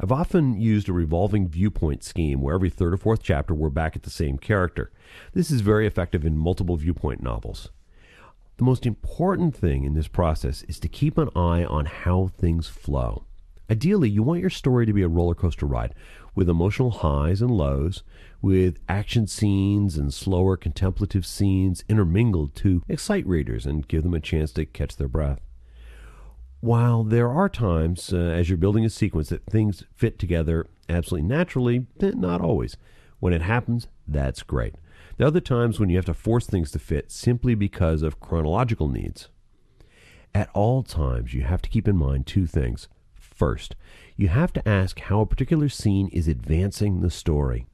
I've 0.00 0.12
often 0.12 0.60
used 0.60 0.88
a 0.88 0.92
revolving 0.92 1.48
viewpoint 1.48 2.02
scheme 2.02 2.40
where 2.40 2.54
every 2.54 2.70
third 2.70 2.94
or 2.94 2.96
fourth 2.96 3.22
chapter 3.22 3.54
we're 3.54 3.70
back 3.70 3.96
at 3.96 4.02
the 4.02 4.10
same 4.10 4.38
character. 4.38 4.90
This 5.32 5.50
is 5.50 5.60
very 5.60 5.86
effective 5.86 6.24
in 6.24 6.36
multiple 6.36 6.76
viewpoint 6.76 7.22
novels. 7.22 7.70
The 8.56 8.64
most 8.64 8.84
important 8.84 9.56
thing 9.56 9.84
in 9.84 9.94
this 9.94 10.08
process 10.08 10.62
is 10.64 10.78
to 10.80 10.88
keep 10.88 11.16
an 11.16 11.30
eye 11.34 11.64
on 11.64 11.86
how 11.86 12.28
things 12.28 12.68
flow. 12.68 13.24
Ideally, 13.70 14.10
you 14.10 14.22
want 14.22 14.40
your 14.40 14.50
story 14.50 14.84
to 14.84 14.92
be 14.92 15.02
a 15.02 15.08
roller 15.08 15.34
coaster 15.34 15.64
ride 15.64 15.94
with 16.34 16.48
emotional 16.48 16.90
highs 16.90 17.40
and 17.40 17.50
lows, 17.50 18.02
with 18.42 18.80
action 18.88 19.26
scenes 19.26 19.96
and 19.96 20.12
slower 20.12 20.56
contemplative 20.56 21.24
scenes 21.24 21.84
intermingled 21.88 22.54
to 22.56 22.82
excite 22.88 23.26
readers 23.26 23.66
and 23.66 23.86
give 23.86 24.02
them 24.02 24.14
a 24.14 24.20
chance 24.20 24.52
to 24.52 24.66
catch 24.66 24.96
their 24.96 25.08
breath. 25.08 25.40
While 26.60 27.04
there 27.04 27.30
are 27.30 27.48
times, 27.48 28.12
uh, 28.12 28.18
as 28.18 28.50
you're 28.50 28.58
building 28.58 28.84
a 28.84 28.90
sequence, 28.90 29.30
that 29.30 29.46
things 29.46 29.84
fit 29.94 30.18
together 30.18 30.66
absolutely 30.90 31.26
naturally, 31.26 31.86
not 32.00 32.42
always. 32.42 32.76
When 33.18 33.32
it 33.32 33.40
happens, 33.40 33.86
that's 34.06 34.42
great. 34.42 34.74
There 35.16 35.26
are 35.26 35.28
other 35.28 35.40
times 35.40 35.80
when 35.80 35.88
you 35.88 35.96
have 35.96 36.04
to 36.06 36.14
force 36.14 36.46
things 36.46 36.70
to 36.72 36.78
fit 36.78 37.10
simply 37.10 37.54
because 37.54 38.02
of 38.02 38.20
chronological 38.20 38.88
needs. 38.88 39.28
At 40.34 40.50
all 40.52 40.82
times, 40.82 41.32
you 41.32 41.42
have 41.42 41.62
to 41.62 41.70
keep 41.70 41.88
in 41.88 41.96
mind 41.96 42.26
two 42.26 42.46
things. 42.46 42.88
First, 43.14 43.74
you 44.16 44.28
have 44.28 44.52
to 44.52 44.68
ask 44.68 45.00
how 45.00 45.22
a 45.22 45.26
particular 45.26 45.70
scene 45.70 46.08
is 46.08 46.28
advancing 46.28 47.00
the 47.00 47.10
story. 47.10 47.66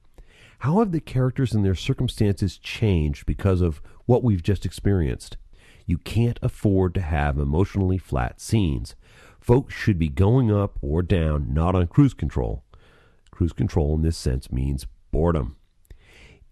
How 0.59 0.79
have 0.79 0.93
the 0.93 1.01
characters 1.01 1.53
and 1.53 1.63
their 1.63 1.75
circumstances 1.75 2.57
changed 2.57 3.25
because 3.25 3.59
of 3.59 3.81
what 4.05 4.23
we've 4.23 4.41
just 4.41 4.65
experienced? 4.65 5.35
You 5.87 5.97
can't 5.97 6.37
afford 6.41 6.93
to 6.95 7.01
have 7.01 7.39
emotionally 7.39 7.97
flat 7.97 8.41
scenes. 8.41 8.95
Folks 9.39 9.73
should 9.73 9.97
be 9.97 10.09
going 10.09 10.51
up 10.51 10.77
or 10.81 11.01
down, 11.01 11.53
not 11.53 11.75
on 11.75 11.87
cruise 11.87 12.13
control. 12.13 12.65
Cruise 13.31 13.53
control 13.53 13.95
in 13.95 14.01
this 14.01 14.17
sense 14.17 14.51
means 14.51 14.85
boredom. 15.11 15.55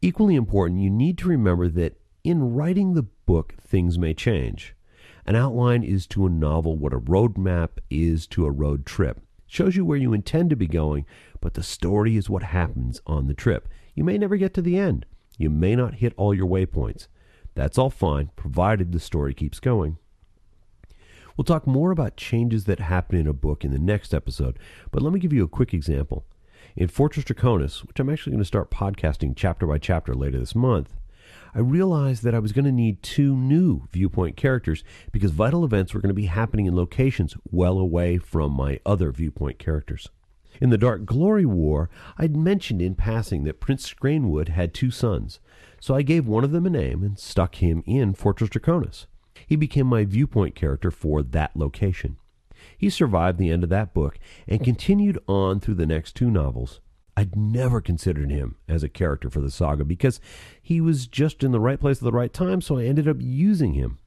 Equally 0.01 0.35
important, 0.35 0.79
you 0.79 0.89
need 0.89 1.17
to 1.17 1.27
remember 1.27 1.67
that 1.67 1.99
in 2.23 2.53
writing 2.53 2.93
the 2.93 3.03
book, 3.03 3.55
things 3.59 3.99
may 3.99 4.13
change. 4.13 4.73
An 5.25 5.35
outline 5.35 5.83
is 5.83 6.07
to 6.07 6.25
a 6.25 6.29
novel 6.29 6.77
what 6.77 6.93
a 6.93 6.99
roadmap 6.99 7.79
is 7.89 8.27
to 8.27 8.45
a 8.45 8.51
road 8.51 8.85
trip. 8.85 9.17
It 9.17 9.23
shows 9.47 9.75
you 9.75 9.83
where 9.83 9.97
you 9.97 10.13
intend 10.13 10.49
to 10.51 10.55
be 10.55 10.67
going, 10.67 11.05
but 11.41 11.55
the 11.55 11.63
story 11.63 12.15
is 12.15 12.29
what 12.29 12.43
happens 12.43 13.01
on 13.05 13.27
the 13.27 13.33
trip. 13.33 13.67
You 13.95 14.05
may 14.05 14.17
never 14.17 14.37
get 14.37 14.53
to 14.53 14.61
the 14.61 14.77
end. 14.77 15.05
You 15.37 15.49
may 15.49 15.75
not 15.75 15.95
hit 15.95 16.13
all 16.15 16.33
your 16.33 16.47
waypoints. 16.47 17.07
That's 17.55 17.77
all 17.77 17.89
fine, 17.89 18.31
provided 18.35 18.91
the 18.91 18.99
story 18.99 19.33
keeps 19.33 19.59
going. 19.59 19.97
We'll 21.35 21.45
talk 21.45 21.65
more 21.65 21.91
about 21.91 22.17
changes 22.17 22.65
that 22.65 22.79
happen 22.79 23.17
in 23.17 23.27
a 23.27 23.33
book 23.33 23.65
in 23.65 23.71
the 23.71 23.79
next 23.79 24.13
episode, 24.13 24.59
but 24.91 25.01
let 25.01 25.11
me 25.11 25.19
give 25.19 25.33
you 25.33 25.43
a 25.43 25.49
quick 25.49 25.73
example. 25.73 26.25
In 26.75 26.87
Fortress 26.87 27.25
Draconis, 27.25 27.79
which 27.87 27.99
I'm 27.99 28.09
actually 28.09 28.31
going 28.31 28.41
to 28.41 28.45
start 28.45 28.71
podcasting 28.71 29.33
chapter 29.35 29.65
by 29.65 29.77
chapter 29.77 30.13
later 30.13 30.39
this 30.39 30.55
month, 30.55 30.93
I 31.53 31.59
realized 31.59 32.23
that 32.23 32.35
I 32.35 32.39
was 32.39 32.51
going 32.51 32.65
to 32.65 32.71
need 32.71 33.01
two 33.01 33.35
new 33.35 33.87
viewpoint 33.91 34.35
characters 34.35 34.83
because 35.11 35.31
vital 35.31 35.63
events 35.63 35.93
were 35.93 36.01
going 36.01 36.09
to 36.09 36.13
be 36.13 36.25
happening 36.25 36.65
in 36.65 36.75
locations 36.75 37.35
well 37.49 37.79
away 37.79 38.17
from 38.17 38.51
my 38.51 38.79
other 38.85 39.11
viewpoint 39.11 39.57
characters. 39.59 40.09
In 40.61 40.69
the 40.69 40.77
Dark 40.77 41.05
Glory 41.05 41.45
War, 41.45 41.89
I'd 42.17 42.35
mentioned 42.35 42.81
in 42.81 42.95
passing 42.95 43.43
that 43.43 43.59
Prince 43.59 43.89
Scrainwood 43.89 44.49
had 44.49 44.73
two 44.73 44.91
sons, 44.91 45.39
so 45.85 45.93
I 45.93 46.01
gave 46.01 46.25
one 46.25 46.43
of 46.43 46.51
them 46.51 46.65
a 46.65 46.71
name 46.71 47.03
and 47.03 47.19
stuck 47.19 47.61
him 47.61 47.83
in 47.85 48.15
Fortress 48.15 48.49
Draconis. 48.49 49.05
He 49.45 49.55
became 49.55 49.85
my 49.85 50.03
viewpoint 50.03 50.55
character 50.55 50.89
for 50.89 51.21
that 51.21 51.55
location. 51.55 52.17
He 52.75 52.89
survived 52.89 53.37
the 53.37 53.51
end 53.51 53.63
of 53.63 53.69
that 53.69 53.93
book 53.93 54.17
and 54.47 54.63
continued 54.63 55.19
on 55.27 55.59
through 55.59 55.75
the 55.75 55.85
next 55.85 56.15
two 56.15 56.31
novels. 56.31 56.79
I'd 57.15 57.35
never 57.35 57.81
considered 57.81 58.31
him 58.31 58.55
as 58.67 58.81
a 58.81 58.89
character 58.89 59.29
for 59.29 59.41
the 59.41 59.51
saga 59.51 59.85
because 59.85 60.19
he 60.59 60.81
was 60.81 61.05
just 61.05 61.43
in 61.43 61.51
the 61.51 61.59
right 61.59 61.79
place 61.79 61.97
at 61.97 62.03
the 62.03 62.11
right 62.11 62.33
time, 62.33 62.61
so 62.61 62.79
I 62.79 62.85
ended 62.85 63.07
up 63.07 63.17
using 63.19 63.73
him. 63.73 63.99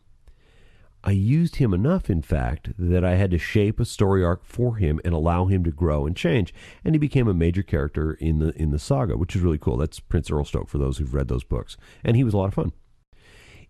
I 1.04 1.12
used 1.12 1.56
him 1.56 1.72
enough, 1.72 2.10
in 2.10 2.22
fact, 2.22 2.70
that 2.76 3.04
I 3.04 3.14
had 3.14 3.30
to 3.30 3.38
shape 3.38 3.78
a 3.78 3.84
story 3.84 4.24
arc 4.24 4.44
for 4.44 4.76
him 4.76 5.00
and 5.04 5.14
allow 5.14 5.46
him 5.46 5.62
to 5.64 5.70
grow 5.70 6.06
and 6.06 6.16
change. 6.16 6.52
And 6.84 6.94
he 6.94 6.98
became 6.98 7.28
a 7.28 7.34
major 7.34 7.62
character 7.62 8.14
in 8.14 8.40
the 8.40 8.50
in 8.60 8.70
the 8.70 8.78
saga, 8.78 9.16
which 9.16 9.36
is 9.36 9.42
really 9.42 9.58
cool. 9.58 9.76
That's 9.76 10.00
Prince 10.00 10.30
Erlestoke 10.30 10.68
for 10.68 10.78
those 10.78 10.98
who've 10.98 11.14
read 11.14 11.28
those 11.28 11.44
books. 11.44 11.76
And 12.04 12.16
he 12.16 12.24
was 12.24 12.34
a 12.34 12.36
lot 12.36 12.48
of 12.48 12.54
fun. 12.54 12.72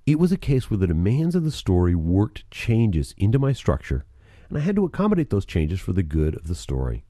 It 0.07 0.19
was 0.19 0.33
a 0.33 0.39
case 0.39 0.71
where 0.71 0.79
the 0.79 0.87
demands 0.87 1.35
of 1.35 1.45
the 1.45 1.51
story 1.51 1.95
worked 1.95 2.51
changes 2.51 3.15
into 3.19 3.39
my 3.39 3.53
structure, 3.53 4.07
and 4.49 4.57
I 4.57 4.63
had 4.63 4.77
to 4.77 4.87
accommodate 4.87 5.29
those 5.29 5.45
changes 5.45 5.81
for 5.81 5.93
the 5.93 6.03
good 6.03 6.35
of 6.35 6.49
the 6.49 6.55
story. 6.55 7.05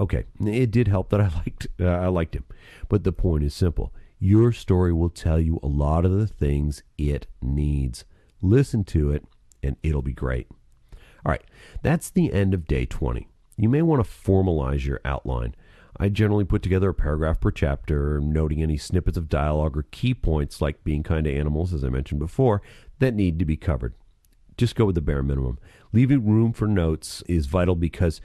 Okay, 0.00 0.24
it 0.40 0.70
did 0.70 0.88
help 0.88 1.10
that 1.10 1.20
I 1.20 1.28
liked 1.28 1.66
uh, 1.78 1.84
I 1.84 2.06
liked 2.06 2.34
him, 2.34 2.44
but 2.88 3.04
the 3.04 3.12
point 3.12 3.44
is 3.44 3.52
simple. 3.52 3.92
Your 4.18 4.52
story 4.52 4.92
will 4.92 5.10
tell 5.10 5.38
you 5.38 5.60
a 5.62 5.66
lot 5.66 6.06
of 6.06 6.12
the 6.12 6.26
things 6.26 6.82
it 6.96 7.26
needs. 7.42 8.06
Listen 8.40 8.84
to 8.84 9.10
it 9.10 9.26
and 9.64 9.76
it'll 9.82 10.02
be 10.02 10.12
great. 10.12 10.48
All 11.24 11.32
right, 11.32 11.44
that's 11.82 12.10
the 12.10 12.32
end 12.32 12.54
of 12.54 12.66
day 12.66 12.84
20. 12.84 13.26
You 13.56 13.68
may 13.68 13.82
want 13.82 14.04
to 14.04 14.10
formalize 14.10 14.84
your 14.84 15.00
outline. 15.04 15.54
I 15.96 16.08
generally 16.08 16.44
put 16.44 16.62
together 16.62 16.90
a 16.90 16.94
paragraph 16.94 17.40
per 17.40 17.50
chapter, 17.50 18.20
noting 18.20 18.62
any 18.62 18.76
snippets 18.76 19.16
of 19.16 19.28
dialogue 19.28 19.76
or 19.76 19.84
key 19.90 20.12
points, 20.12 20.60
like 20.60 20.82
being 20.82 21.02
kind 21.04 21.24
to 21.24 21.32
animals, 21.32 21.72
as 21.72 21.84
I 21.84 21.88
mentioned 21.88 22.18
before, 22.18 22.62
that 22.98 23.14
need 23.14 23.38
to 23.38 23.44
be 23.44 23.56
covered. 23.56 23.94
Just 24.56 24.74
go 24.74 24.86
with 24.86 24.96
the 24.96 25.00
bare 25.00 25.22
minimum. 25.22 25.58
Leaving 25.92 26.26
room 26.26 26.52
for 26.52 26.66
notes 26.66 27.22
is 27.28 27.46
vital 27.46 27.76
because 27.76 28.20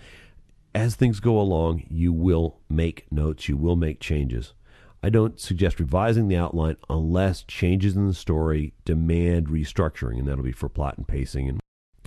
as 0.74 0.96
things 0.96 1.20
go 1.20 1.40
along, 1.40 1.84
you 1.90 2.12
will 2.12 2.60
make 2.70 3.06
notes, 3.12 3.48
you 3.48 3.58
will 3.58 3.76
make 3.76 4.00
changes. 4.00 4.54
I 5.02 5.10
don't 5.10 5.40
suggest 5.40 5.80
revising 5.80 6.28
the 6.28 6.36
outline 6.36 6.78
unless 6.90 7.44
changes 7.44 7.96
in 7.96 8.08
the 8.08 8.14
story 8.14 8.74
demand 8.84 9.48
restructuring, 9.48 10.20
and 10.20 10.28
that'll 10.28 10.44
be 10.44 10.52
for 10.52 10.70
plot 10.70 10.98
and 10.98 11.08
pacing 11.08 11.48
and 11.48 11.60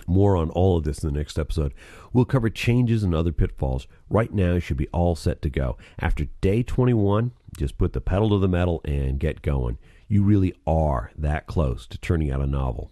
more 0.05 0.35
on 0.35 0.49
all 0.49 0.77
of 0.77 0.83
this 0.83 1.03
in 1.03 1.11
the 1.11 1.17
next 1.17 1.39
episode. 1.39 1.73
We'll 2.11 2.25
cover 2.25 2.49
changes 2.49 3.03
and 3.03 3.15
other 3.15 3.31
pitfalls. 3.31 3.87
Right 4.09 4.33
now, 4.33 4.53
you 4.53 4.59
should 4.59 4.77
be 4.77 4.89
all 4.89 5.15
set 5.15 5.41
to 5.43 5.49
go. 5.49 5.77
After 5.99 6.25
day 6.41 6.61
21, 6.63 7.31
just 7.57 7.77
put 7.77 7.93
the 7.93 8.01
pedal 8.01 8.29
to 8.29 8.39
the 8.39 8.47
metal 8.47 8.81
and 8.85 9.19
get 9.19 9.41
going. 9.41 9.77
You 10.07 10.23
really 10.23 10.53
are 10.67 11.11
that 11.17 11.47
close 11.47 11.87
to 11.87 11.97
turning 11.97 12.31
out 12.31 12.41
a 12.41 12.47
novel. 12.47 12.91